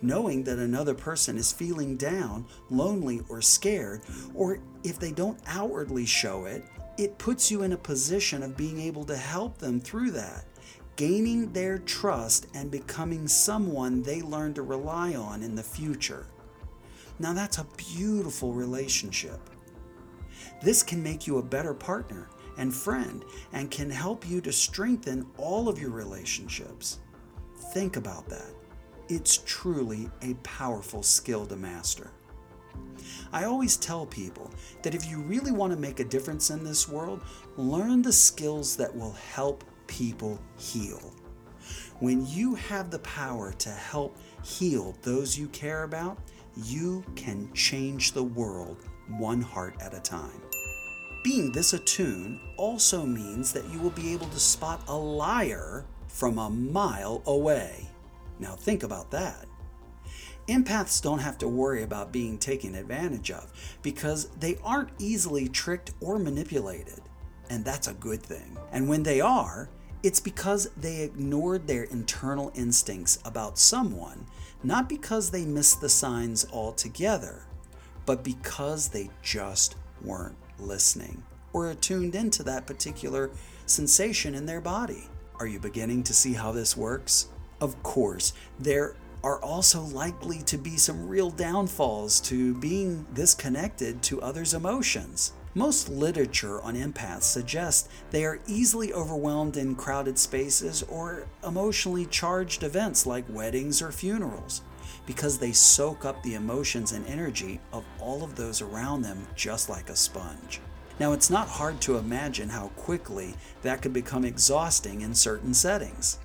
Knowing 0.01 0.43
that 0.43 0.59
another 0.59 0.93
person 0.93 1.37
is 1.37 1.51
feeling 1.51 1.97
down, 1.97 2.45
lonely, 2.69 3.21
or 3.29 3.41
scared, 3.41 4.01
or 4.33 4.59
if 4.83 4.99
they 4.99 5.11
don't 5.11 5.39
outwardly 5.47 6.05
show 6.05 6.45
it, 6.45 6.63
it 6.97 7.17
puts 7.17 7.51
you 7.51 7.63
in 7.63 7.73
a 7.73 7.77
position 7.77 8.43
of 8.43 8.55
being 8.55 8.79
able 8.79 9.03
to 9.03 9.17
help 9.17 9.57
them 9.57 9.79
through 9.79 10.11
that, 10.11 10.45
gaining 10.95 11.51
their 11.51 11.77
trust 11.79 12.47
and 12.53 12.71
becoming 12.71 13.27
someone 13.27 14.01
they 14.01 14.21
learn 14.21 14.53
to 14.53 14.61
rely 14.61 15.13
on 15.15 15.43
in 15.43 15.55
the 15.55 15.63
future. 15.63 16.27
Now, 17.19 17.33
that's 17.33 17.57
a 17.57 17.67
beautiful 17.77 18.53
relationship. 18.53 19.39
This 20.61 20.83
can 20.83 21.01
make 21.01 21.27
you 21.27 21.37
a 21.37 21.43
better 21.43 21.73
partner 21.73 22.29
and 22.57 22.73
friend 22.73 23.23
and 23.53 23.71
can 23.71 23.89
help 23.89 24.27
you 24.27 24.41
to 24.41 24.51
strengthen 24.51 25.25
all 25.37 25.67
of 25.67 25.79
your 25.79 25.91
relationships. 25.91 26.99
Think 27.73 27.97
about 27.97 28.29
that. 28.29 28.53
It's 29.07 29.43
truly 29.45 30.09
a 30.23 30.33
powerful 30.35 31.03
skill 31.03 31.45
to 31.45 31.55
master. 31.55 32.09
I 33.31 33.43
always 33.43 33.77
tell 33.77 34.07
people 34.07 34.49
that 34.81 34.95
if 34.95 35.07
you 35.07 35.21
really 35.21 35.51
want 35.51 35.71
to 35.73 35.79
make 35.79 35.99
a 35.99 36.05
difference 36.05 36.49
in 36.49 36.63
this 36.63 36.89
world, 36.89 37.21
learn 37.55 38.01
the 38.01 38.11
skills 38.11 38.75
that 38.77 38.95
will 38.95 39.11
help 39.11 39.63
people 39.85 40.39
heal. 40.57 41.13
When 41.99 42.25
you 42.25 42.55
have 42.55 42.89
the 42.89 42.99
power 42.99 43.53
to 43.53 43.69
help 43.69 44.17
heal 44.43 44.95
those 45.03 45.37
you 45.37 45.49
care 45.49 45.83
about, 45.83 46.17
you 46.63 47.03
can 47.15 47.53
change 47.53 48.11
the 48.11 48.23
world 48.23 48.77
one 49.19 49.41
heart 49.41 49.75
at 49.81 49.93
a 49.93 49.99
time. 49.99 50.41
Being 51.23 51.51
this 51.51 51.73
attuned 51.73 52.39
also 52.57 53.05
means 53.05 53.53
that 53.53 53.69
you 53.69 53.79
will 53.79 53.91
be 53.91 54.13
able 54.13 54.27
to 54.27 54.39
spot 54.39 54.81
a 54.87 54.97
liar 54.97 55.85
from 56.07 56.39
a 56.39 56.49
mile 56.49 57.21
away. 57.27 57.87
Now, 58.39 58.55
think 58.55 58.83
about 58.83 59.11
that. 59.11 59.45
Empaths 60.47 61.01
don't 61.01 61.19
have 61.19 61.37
to 61.39 61.47
worry 61.47 61.81
about 61.81 62.11
being 62.11 62.37
taken 62.37 62.75
advantage 62.75 63.31
of 63.31 63.51
because 63.81 64.29
they 64.39 64.57
aren't 64.63 64.91
easily 64.99 65.47
tricked 65.47 65.91
or 66.01 66.19
manipulated. 66.19 67.01
And 67.49 67.65
that's 67.65 67.87
a 67.87 67.93
good 67.93 68.21
thing. 68.21 68.57
And 68.71 68.87
when 68.87 69.03
they 69.03 69.21
are, 69.21 69.69
it's 70.03 70.19
because 70.19 70.69
they 70.77 71.01
ignored 71.01 71.65
their 71.65 71.83
internal 71.85 72.51
instincts 72.53 73.17
about 73.25 73.57
someone, 73.57 74.27
not 74.63 74.87
because 74.87 75.31
they 75.31 75.45
missed 75.45 75.81
the 75.81 75.89
signs 75.89 76.45
altogether, 76.51 77.47
but 78.05 78.23
because 78.23 78.89
they 78.89 79.09
just 79.23 79.75
weren't 80.03 80.37
listening 80.59 81.23
or 81.53 81.71
attuned 81.71 82.13
into 82.13 82.43
that 82.43 82.67
particular 82.67 83.31
sensation 83.65 84.35
in 84.35 84.45
their 84.45 84.61
body. 84.61 85.09
Are 85.39 85.47
you 85.47 85.59
beginning 85.59 86.03
to 86.03 86.13
see 86.13 86.33
how 86.33 86.51
this 86.51 86.77
works? 86.77 87.29
Of 87.65 87.81
course, 87.81 88.33
there 88.59 88.93
are 89.23 89.41
also 89.41 89.81
likely 89.81 90.43
to 90.43 90.55
be 90.55 90.77
some 90.77 91.09
real 91.09 91.31
downfalls 91.31 92.19
to 92.19 92.53
being 92.59 93.07
this 93.11 93.33
connected 93.33 94.03
to 94.03 94.21
others' 94.21 94.53
emotions. 94.53 95.33
Most 95.55 95.89
literature 95.89 96.61
on 96.61 96.75
empaths 96.75 97.23
suggests 97.23 97.89
they 98.11 98.23
are 98.23 98.39
easily 98.45 98.93
overwhelmed 98.93 99.57
in 99.57 99.73
crowded 99.73 100.19
spaces 100.19 100.83
or 100.83 101.25
emotionally 101.43 102.05
charged 102.05 102.61
events 102.61 103.07
like 103.07 103.25
weddings 103.29 103.81
or 103.81 103.91
funerals 103.91 104.61
because 105.07 105.39
they 105.39 105.53
soak 105.53 106.05
up 106.05 106.21
the 106.21 106.35
emotions 106.35 106.91
and 106.91 107.03
energy 107.07 107.59
of 107.73 107.83
all 107.99 108.23
of 108.23 108.35
those 108.35 108.61
around 108.61 109.01
them 109.01 109.25
just 109.35 109.69
like 109.69 109.89
a 109.89 109.95
sponge. 109.95 110.61
Now, 110.99 111.13
it's 111.13 111.31
not 111.31 111.47
hard 111.47 111.81
to 111.81 111.97
imagine 111.97 112.49
how 112.49 112.67
quickly 112.75 113.33
that 113.63 113.81
could 113.81 113.91
become 113.91 114.23
exhausting 114.23 115.01
in 115.01 115.15
certain 115.15 115.55
settings. 115.55 116.19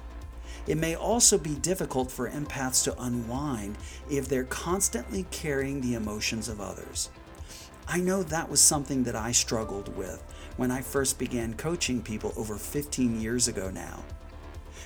It 0.66 0.76
may 0.76 0.94
also 0.94 1.38
be 1.38 1.54
difficult 1.54 2.10
for 2.10 2.30
empaths 2.30 2.84
to 2.84 3.02
unwind 3.02 3.76
if 4.10 4.28
they're 4.28 4.44
constantly 4.44 5.26
carrying 5.30 5.80
the 5.80 5.94
emotions 5.94 6.48
of 6.48 6.60
others. 6.60 7.10
I 7.88 7.98
know 7.98 8.22
that 8.22 8.48
was 8.48 8.60
something 8.60 9.02
that 9.04 9.16
I 9.16 9.32
struggled 9.32 9.96
with 9.96 10.22
when 10.56 10.70
I 10.70 10.80
first 10.80 11.18
began 11.18 11.54
coaching 11.54 12.02
people 12.02 12.32
over 12.36 12.56
15 12.56 13.20
years 13.20 13.48
ago 13.48 13.70
now. 13.70 14.04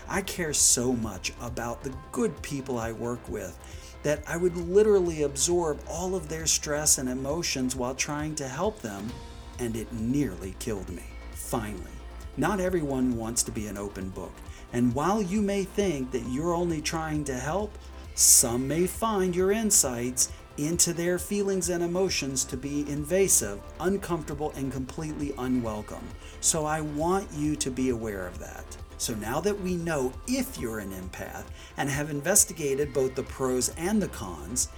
I 0.09 0.23
care 0.23 0.53
so 0.53 0.93
much 0.93 1.33
about 1.41 1.83
the 1.83 1.95
good 2.13 2.41
people 2.43 2.79
I 2.79 2.93
work 2.93 3.27
with 3.29 3.59
that 4.03 4.23
I 4.29 4.37
would 4.37 4.57
literally 4.57 5.23
absorb 5.23 5.81
all 5.89 6.15
of 6.15 6.29
their 6.29 6.47
stress 6.47 6.99
and 6.99 7.09
emotions 7.09 7.75
while 7.75 7.95
trying 7.95 8.35
to 8.37 8.47
help 8.49 8.81
them, 8.81 9.11
and 9.59 9.75
it 9.77 9.93
nearly 9.93 10.55
killed 10.59 10.91
me. 10.91 11.05
Finally, 11.33 11.91
not 12.37 12.61
everyone 12.61 13.17
wants 13.17 13.43
to 13.45 13.51
be 13.51 13.67
an 13.67 13.79
open 13.79 14.11
book, 14.11 14.33
and 14.75 14.93
while 14.93 15.23
you 15.23 15.41
may 15.41 15.63
think 15.63 16.11
that 16.11 16.29
you're 16.29 16.53
only 16.53 16.83
trying 16.83 17.23
to 17.27 17.35
help, 17.35 17.79
some 18.17 18.67
may 18.67 18.89
find 18.89 19.35
your 19.35 19.53
insights 19.53 20.33
into 20.59 20.93
their 20.93 21.17
feelings 21.17 21.69
and 21.69 21.85
emotions 21.85 22.45
to 22.47 22.57
be 22.57 22.81
invasive, 22.91 23.61
uncomfortable, 23.79 24.53
and 24.57 24.73
completely 24.73 25.33
unwelcome. 25.39 26.05
So 26.41 26.67
I 26.67 26.81
want 26.81 27.29
you 27.33 27.55
to 27.55 27.71
be 27.71 27.91
aware 27.91 28.27
of 28.27 28.41
that. 28.41 28.65
So 28.99 29.15
now 29.15 29.41
that 29.43 29.61
we 29.61 29.77
know 29.77 30.13
if 30.27 30.59
you're 30.59 30.81
an 30.81 30.91
empath 30.91 31.45
and 31.77 31.89
have 31.89 32.11
investigated 32.11 32.93
both 32.93 33.15
the 33.15 33.23
pros 33.23 33.69
and 33.77 34.03
the 34.03 34.09
cons, 34.09 34.71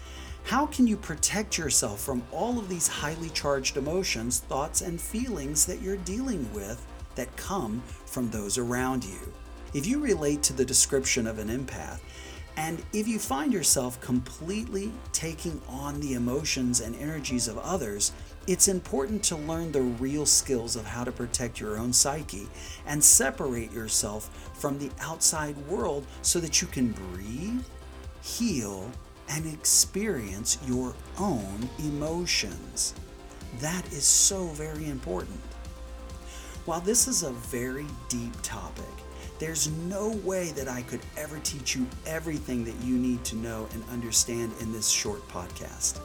how 0.44 0.66
can 0.66 0.86
you 0.86 0.98
protect 0.98 1.56
yourself 1.56 2.02
from 2.02 2.22
all 2.32 2.58
of 2.58 2.68
these 2.68 2.86
highly 2.86 3.30
charged 3.30 3.78
emotions, 3.78 4.40
thoughts, 4.40 4.82
and 4.82 5.00
feelings 5.00 5.64
that 5.64 5.80
you're 5.80 5.96
dealing 5.96 6.52
with 6.52 6.86
that 7.14 7.34
come 7.38 7.82
from 8.04 8.28
those 8.28 8.58
around 8.58 9.02
you? 9.02 9.32
If 9.76 9.86
you 9.86 10.00
relate 10.00 10.42
to 10.44 10.54
the 10.54 10.64
description 10.64 11.26
of 11.26 11.38
an 11.38 11.48
empath, 11.48 12.00
and 12.56 12.82
if 12.94 13.06
you 13.06 13.18
find 13.18 13.52
yourself 13.52 14.00
completely 14.00 14.90
taking 15.12 15.60
on 15.68 16.00
the 16.00 16.14
emotions 16.14 16.80
and 16.80 16.96
energies 16.96 17.46
of 17.46 17.58
others, 17.58 18.12
it's 18.46 18.68
important 18.68 19.22
to 19.24 19.36
learn 19.36 19.72
the 19.72 19.82
real 19.82 20.24
skills 20.24 20.76
of 20.76 20.86
how 20.86 21.04
to 21.04 21.12
protect 21.12 21.60
your 21.60 21.76
own 21.76 21.92
psyche 21.92 22.48
and 22.86 23.04
separate 23.04 23.70
yourself 23.70 24.50
from 24.54 24.78
the 24.78 24.90
outside 24.98 25.58
world 25.68 26.06
so 26.22 26.40
that 26.40 26.62
you 26.62 26.68
can 26.68 26.92
breathe, 26.92 27.62
heal, 28.22 28.90
and 29.28 29.44
experience 29.44 30.56
your 30.66 30.94
own 31.18 31.68
emotions. 31.80 32.94
That 33.60 33.86
is 33.92 34.04
so 34.06 34.46
very 34.46 34.88
important. 34.88 35.40
While 36.64 36.80
this 36.80 37.06
is 37.06 37.24
a 37.24 37.30
very 37.32 37.84
deep 38.08 38.32
topic, 38.40 38.86
there's 39.38 39.68
no 39.68 40.10
way 40.24 40.50
that 40.52 40.68
I 40.68 40.82
could 40.82 41.00
ever 41.16 41.38
teach 41.40 41.76
you 41.76 41.86
everything 42.06 42.64
that 42.64 42.76
you 42.82 42.96
need 42.96 43.24
to 43.24 43.36
know 43.36 43.68
and 43.72 43.84
understand 43.90 44.52
in 44.60 44.72
this 44.72 44.88
short 44.88 45.26
podcast. 45.28 46.00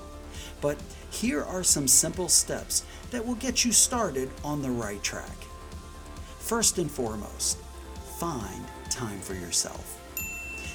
But 0.59 0.77
here 1.09 1.43
are 1.43 1.63
some 1.63 1.87
simple 1.87 2.29
steps 2.29 2.83
that 3.11 3.25
will 3.25 3.35
get 3.35 3.65
you 3.65 3.71
started 3.71 4.29
on 4.43 4.61
the 4.61 4.69
right 4.69 5.01
track. 5.01 5.35
First 6.39 6.77
and 6.77 6.91
foremost, 6.91 7.57
find 8.19 8.65
time 8.89 9.19
for 9.19 9.33
yourself. 9.33 9.97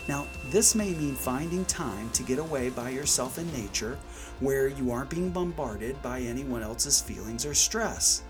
Now, 0.08 0.26
this 0.50 0.74
may 0.74 0.92
mean 0.94 1.14
finding 1.14 1.64
time 1.64 2.10
to 2.10 2.22
get 2.22 2.38
away 2.38 2.70
by 2.70 2.90
yourself 2.90 3.38
in 3.38 3.52
nature 3.52 3.98
where 4.40 4.68
you 4.68 4.92
aren't 4.92 5.10
being 5.10 5.30
bombarded 5.30 6.00
by 6.02 6.20
anyone 6.20 6.62
else's 6.62 7.00
feelings 7.00 7.44
or 7.44 7.54
stress. 7.54 8.22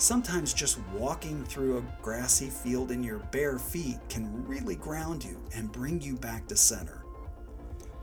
Sometimes 0.00 0.54
just 0.54 0.78
walking 0.94 1.44
through 1.44 1.76
a 1.76 1.84
grassy 2.00 2.48
field 2.48 2.90
in 2.90 3.04
your 3.04 3.18
bare 3.18 3.58
feet 3.58 3.98
can 4.08 4.46
really 4.46 4.76
ground 4.76 5.22
you 5.22 5.38
and 5.54 5.70
bring 5.70 6.00
you 6.00 6.16
back 6.16 6.46
to 6.46 6.56
center. 6.56 7.04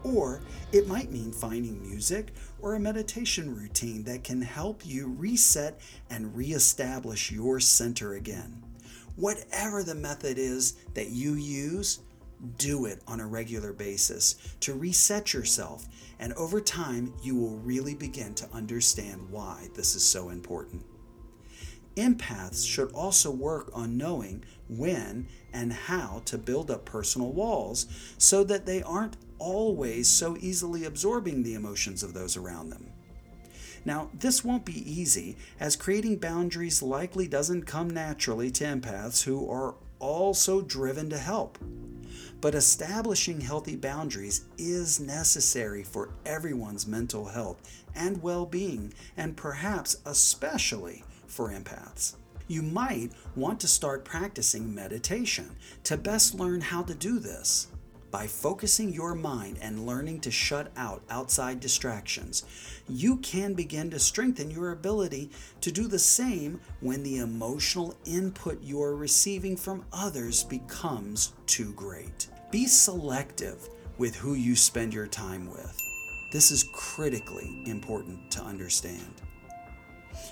Or 0.04 0.42
it 0.72 0.88
might 0.88 1.12
mean 1.12 1.32
finding 1.32 1.82
music 1.82 2.34
or 2.60 2.76
a 2.76 2.80
meditation 2.80 3.56
routine 3.56 4.04
that 4.04 4.24
can 4.24 4.44
help 4.44 4.86
you 4.86 5.08
reset 5.18 5.82
and 6.12 6.36
reestablish 6.38 7.32
your 7.32 7.60
center 7.60 8.14
again. 8.14 8.64
Whatever 9.16 9.82
the 9.82 9.96
method 9.96 10.38
is 10.38 10.74
that 10.94 11.10
you 11.10 11.34
use, 11.34 12.02
do 12.60 12.86
it 12.86 13.02
on 13.08 13.22
a 13.22 13.28
regular 13.28 13.74
basis 13.74 14.36
to 14.60 14.76
reset 14.76 15.34
yourself, 15.34 15.88
and 16.20 16.32
over 16.34 16.62
time, 16.62 17.12
you 17.24 17.36
will 17.36 17.58
really 17.58 17.96
begin 17.96 18.36
to 18.36 18.48
understand 18.54 19.28
why 19.32 19.68
this 19.74 19.96
is 19.96 20.04
so 20.04 20.30
important. 20.30 20.86
Empaths 21.98 22.66
should 22.66 22.92
also 22.92 23.32
work 23.32 23.72
on 23.74 23.98
knowing 23.98 24.44
when 24.70 25.28
and 25.52 25.74
how 25.74 26.22
to 26.26 26.38
build 26.38 26.70
up 26.70 26.86
personal 26.86 27.32
walls 27.32 27.88
so 28.20 28.44
that 28.44 28.68
they 28.68 28.84
aren't 28.84 29.18
always 29.40 30.08
so 30.08 30.38
easily 30.40 30.86
absorbing 30.86 31.42
the 31.42 31.56
emotions 31.56 32.04
of 32.04 32.14
those 32.14 32.38
around 32.38 32.70
them. 32.70 32.92
Now, 33.84 34.10
this 34.14 34.44
won't 34.44 34.66
be 34.66 34.90
easy, 34.90 35.38
as 35.60 35.76
creating 35.76 36.18
boundaries 36.18 36.84
likely 36.84 37.28
doesn't 37.28 37.64
come 37.64 37.90
naturally 37.90 38.52
to 38.52 38.64
empaths 38.64 39.24
who 39.24 39.50
are 39.50 39.76
also 40.00 40.62
driven 40.62 41.10
to 41.10 41.18
help. 41.18 41.58
But 42.42 42.54
establishing 42.54 43.42
healthy 43.42 43.76
boundaries 43.76 44.46
is 44.60 45.00
necessary 45.00 45.84
for 45.84 46.10
everyone's 46.26 46.86
mental 46.86 47.26
health 47.26 47.58
and 47.96 48.22
well 48.22 48.46
being, 48.46 48.94
and 49.16 49.36
perhaps 49.36 49.98
especially 50.06 51.04
for 51.38 51.52
empaths. 51.52 52.16
You 52.48 52.64
might 52.64 53.12
want 53.36 53.60
to 53.60 53.68
start 53.68 54.04
practicing 54.04 54.74
meditation 54.74 55.56
to 55.84 55.96
best 55.96 56.34
learn 56.34 56.62
how 56.62 56.82
to 56.82 56.96
do 56.96 57.20
this. 57.20 57.68
By 58.10 58.26
focusing 58.26 58.92
your 58.92 59.14
mind 59.14 59.60
and 59.62 59.86
learning 59.86 60.22
to 60.22 60.32
shut 60.32 60.72
out 60.76 61.04
outside 61.12 61.60
distractions, 61.60 62.44
you 62.90 63.18
can 63.18 63.54
begin 63.54 63.92
to 63.92 64.00
strengthen 64.00 64.50
your 64.50 64.72
ability 64.72 65.30
to 65.62 65.72
do 65.72 65.88
the 65.88 66.00
same 66.00 66.60
when 66.80 67.04
the 67.04 67.18
emotional 67.18 67.94
input 68.06 68.64
you 68.64 68.82
are 68.82 68.96
receiving 68.96 69.56
from 69.56 69.86
others 69.94 70.44
becomes 70.44 71.34
too 71.46 71.72
great. 71.74 72.30
Be 72.50 72.66
selective 72.66 73.70
with 74.00 74.16
who 74.16 74.34
you 74.34 74.56
spend 74.56 74.92
your 74.92 75.08
time 75.08 75.52
with. 75.52 75.78
This 76.32 76.50
is 76.50 76.66
critically 76.74 77.62
important 77.66 78.32
to 78.32 78.42
understand 78.42 79.22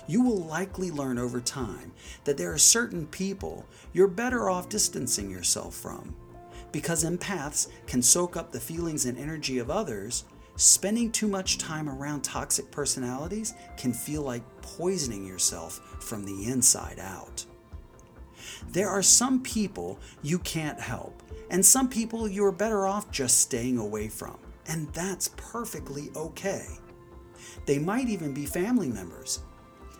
you 0.06 0.22
will 0.22 0.44
likely 0.44 0.90
learn 0.90 1.18
over 1.18 1.40
time 1.40 1.92
that 2.24 2.36
there 2.36 2.52
are 2.52 2.58
certain 2.58 3.06
people 3.06 3.66
you're 3.92 4.08
better 4.08 4.50
off 4.50 4.68
distancing 4.68 5.30
yourself 5.30 5.74
from. 5.74 6.14
Because 6.72 7.04
empaths 7.04 7.68
can 7.86 8.02
soak 8.02 8.36
up 8.36 8.52
the 8.52 8.60
feelings 8.60 9.06
and 9.06 9.18
energy 9.18 9.58
of 9.58 9.70
others, 9.70 10.24
spending 10.56 11.10
too 11.10 11.28
much 11.28 11.58
time 11.58 11.88
around 11.88 12.22
toxic 12.22 12.70
personalities 12.70 13.54
can 13.76 13.92
feel 13.92 14.22
like 14.22 14.42
poisoning 14.62 15.26
yourself 15.26 15.80
from 16.00 16.24
the 16.24 16.50
inside 16.50 16.98
out. 16.98 17.44
There 18.68 18.88
are 18.88 19.02
some 19.02 19.42
people 19.42 19.98
you 20.22 20.38
can't 20.40 20.80
help, 20.80 21.22
and 21.50 21.64
some 21.64 21.88
people 21.88 22.28
you're 22.28 22.52
better 22.52 22.86
off 22.86 23.10
just 23.10 23.38
staying 23.38 23.78
away 23.78 24.08
from, 24.08 24.38
and 24.66 24.92
that's 24.92 25.28
perfectly 25.36 26.10
okay. 26.16 26.66
They 27.66 27.78
might 27.78 28.08
even 28.08 28.32
be 28.32 28.46
family 28.46 28.88
members, 28.88 29.40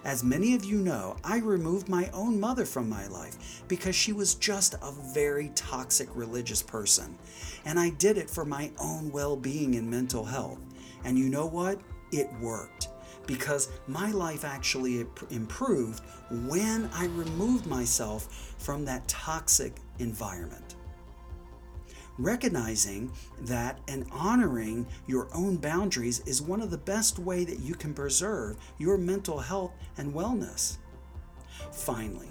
as 0.07 0.23
many 0.23 0.55
of 0.55 0.65
you 0.65 0.79
know, 0.79 1.17
I 1.25 1.39
removed 1.39 1.89
my 1.89 2.09
own 2.15 2.39
mother 2.39 2.65
from 2.65 2.89
my 2.89 3.09
life 3.09 3.65
because 3.67 3.97
she 3.97 4.13
was 4.13 4.37
just 4.37 4.75
a 4.75 4.93
very 5.13 5.51
toxic 5.57 6.09
religious 6.15 6.63
person. 6.63 7.19
And 7.65 7.77
I 7.77 7.91
did 7.91 8.17
it 8.17 8.31
for 8.31 8.45
my 8.45 8.71
own 8.79 9.11
well 9.11 9.37
being 9.37 9.75
and 9.75 9.91
mental 9.91 10.25
health. 10.25 10.61
And 11.05 11.19
you 11.19 11.29
know 11.29 11.47
what? 11.47 11.81
It 12.13 12.33
worked 12.41 12.91
because 13.27 13.69
my 13.89 14.13
life 14.13 14.45
actually 14.45 15.05
improved 15.31 16.05
when 16.31 16.89
I 16.95 17.07
removed 17.07 17.67
myself 17.67 18.55
from 18.59 18.85
that 18.85 19.09
toxic 19.09 19.75
environment 19.99 20.77
recognizing 22.19 23.13
that 23.43 23.79
and 23.89 24.07
honoring 24.11 24.87
your 25.07 25.29
own 25.35 25.57
boundaries 25.57 26.21
is 26.21 26.41
one 26.41 26.61
of 26.61 26.71
the 26.71 26.79
best 26.79 27.19
way 27.19 27.45
that 27.45 27.61
you 27.61 27.75
can 27.75 27.95
preserve 27.95 28.57
your 28.79 28.97
mental 28.97 29.39
health 29.39 29.73
and 29.99 30.15
wellness. 30.15 30.79
Finally, 31.73 32.29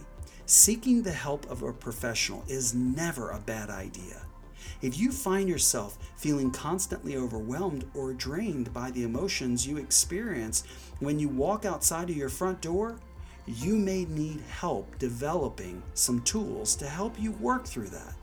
Seeking 0.48 1.02
the 1.02 1.12
help 1.12 1.50
of 1.50 1.64
a 1.64 1.74
professional 1.74 2.44
is 2.48 2.76
never 2.76 3.32
a 3.32 3.40
bad 3.40 3.72
idea. 3.72 4.22
If 4.84 4.96
you 4.96 5.12
find 5.12 5.50
yourself 5.50 5.98
feeling 6.18 6.52
constantly 6.52 7.18
overwhelmed 7.18 7.90
or 7.96 8.14
drained 8.14 8.72
by 8.72 8.92
the 8.92 9.02
emotions 9.02 9.66
you 9.66 9.78
experience 9.78 10.64
when 11.00 11.18
you 11.18 11.30
walk 11.30 11.66
outside 11.66 12.12
of 12.12 12.16
your 12.16 12.30
front 12.30 12.62
door, 12.62 13.00
you 13.48 13.76
may 13.76 14.06
need 14.06 14.40
help 14.42 15.00
developing 15.00 15.82
some 15.96 16.22
tools 16.22 16.76
to 16.76 16.86
help 16.86 17.20
you 17.20 17.32
work 17.32 17.66
through 17.66 17.90
that. 17.90 18.14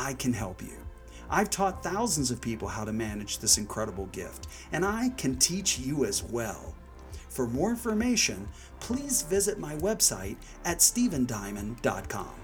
I 0.00 0.14
can 0.14 0.32
help 0.32 0.62
you. 0.62 0.78
I've 1.28 1.50
taught 1.50 1.82
thousands 1.82 2.30
of 2.30 2.40
people 2.40 2.68
how 2.68 2.86
to 2.86 2.92
manage 2.92 3.38
this 3.38 3.58
incredible 3.58 4.06
gift, 4.06 4.46
and 4.72 4.82
I 4.82 5.10
can 5.10 5.36
teach 5.36 5.78
you 5.78 6.06
as 6.06 6.22
well. 6.22 6.74
For 7.28 7.46
more 7.46 7.68
information, 7.68 8.48
please 8.80 9.20
visit 9.20 9.58
my 9.58 9.76
website 9.76 10.36
at 10.64 10.78
stevendiamond.com. 10.78 12.34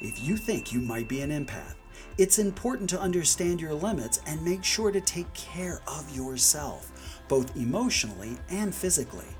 If 0.00 0.26
you 0.26 0.38
think 0.38 0.72
you 0.72 0.80
might 0.80 1.06
be 1.06 1.20
an 1.20 1.30
empath, 1.30 1.74
it's 2.16 2.38
important 2.38 2.88
to 2.90 3.00
understand 3.00 3.60
your 3.60 3.74
limits 3.74 4.22
and 4.26 4.42
make 4.42 4.64
sure 4.64 4.90
to 4.90 5.00
take 5.02 5.30
care 5.34 5.82
of 5.86 6.16
yourself, 6.16 7.20
both 7.28 7.54
emotionally 7.56 8.38
and 8.48 8.74
physically. 8.74 9.36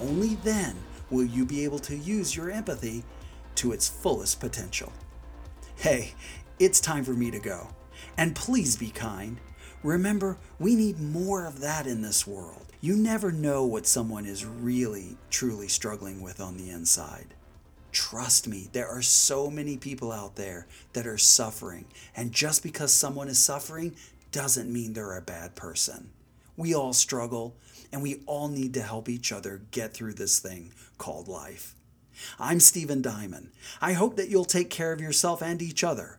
Only 0.00 0.36
then 0.36 0.76
will 1.10 1.24
you 1.24 1.44
be 1.44 1.64
able 1.64 1.80
to 1.80 1.96
use 1.96 2.36
your 2.36 2.48
empathy 2.48 3.02
to 3.56 3.72
its 3.72 3.88
fullest 3.88 4.38
potential. 4.38 4.92
Hey, 5.74 6.14
it's 6.58 6.80
time 6.80 7.04
for 7.04 7.12
me 7.12 7.30
to 7.30 7.38
go. 7.38 7.68
And 8.16 8.34
please 8.34 8.76
be 8.76 8.90
kind. 8.90 9.38
Remember, 9.82 10.38
we 10.58 10.74
need 10.74 10.98
more 10.98 11.44
of 11.44 11.60
that 11.60 11.86
in 11.86 12.02
this 12.02 12.26
world. 12.26 12.72
You 12.80 12.96
never 12.96 13.30
know 13.30 13.64
what 13.64 13.86
someone 13.86 14.26
is 14.26 14.44
really, 14.44 15.16
truly 15.30 15.68
struggling 15.68 16.20
with 16.22 16.40
on 16.40 16.56
the 16.56 16.70
inside. 16.70 17.34
Trust 17.92 18.48
me, 18.48 18.68
there 18.72 18.88
are 18.88 19.02
so 19.02 19.50
many 19.50 19.76
people 19.76 20.12
out 20.12 20.36
there 20.36 20.66
that 20.92 21.06
are 21.06 21.18
suffering. 21.18 21.86
And 22.14 22.32
just 22.32 22.62
because 22.62 22.92
someone 22.92 23.28
is 23.28 23.42
suffering 23.42 23.96
doesn't 24.32 24.72
mean 24.72 24.92
they're 24.92 25.16
a 25.16 25.22
bad 25.22 25.54
person. 25.54 26.10
We 26.56 26.74
all 26.74 26.92
struggle, 26.94 27.56
and 27.92 28.02
we 28.02 28.22
all 28.26 28.48
need 28.48 28.74
to 28.74 28.82
help 28.82 29.08
each 29.08 29.30
other 29.30 29.62
get 29.70 29.92
through 29.92 30.14
this 30.14 30.38
thing 30.38 30.72
called 30.96 31.28
life. 31.28 31.74
I'm 32.38 32.60
Steven 32.60 33.02
Diamond. 33.02 33.50
I 33.80 33.92
hope 33.92 34.16
that 34.16 34.28
you'll 34.28 34.46
take 34.46 34.70
care 34.70 34.92
of 34.92 35.00
yourself 35.00 35.42
and 35.42 35.60
each 35.60 35.84
other, 35.84 36.18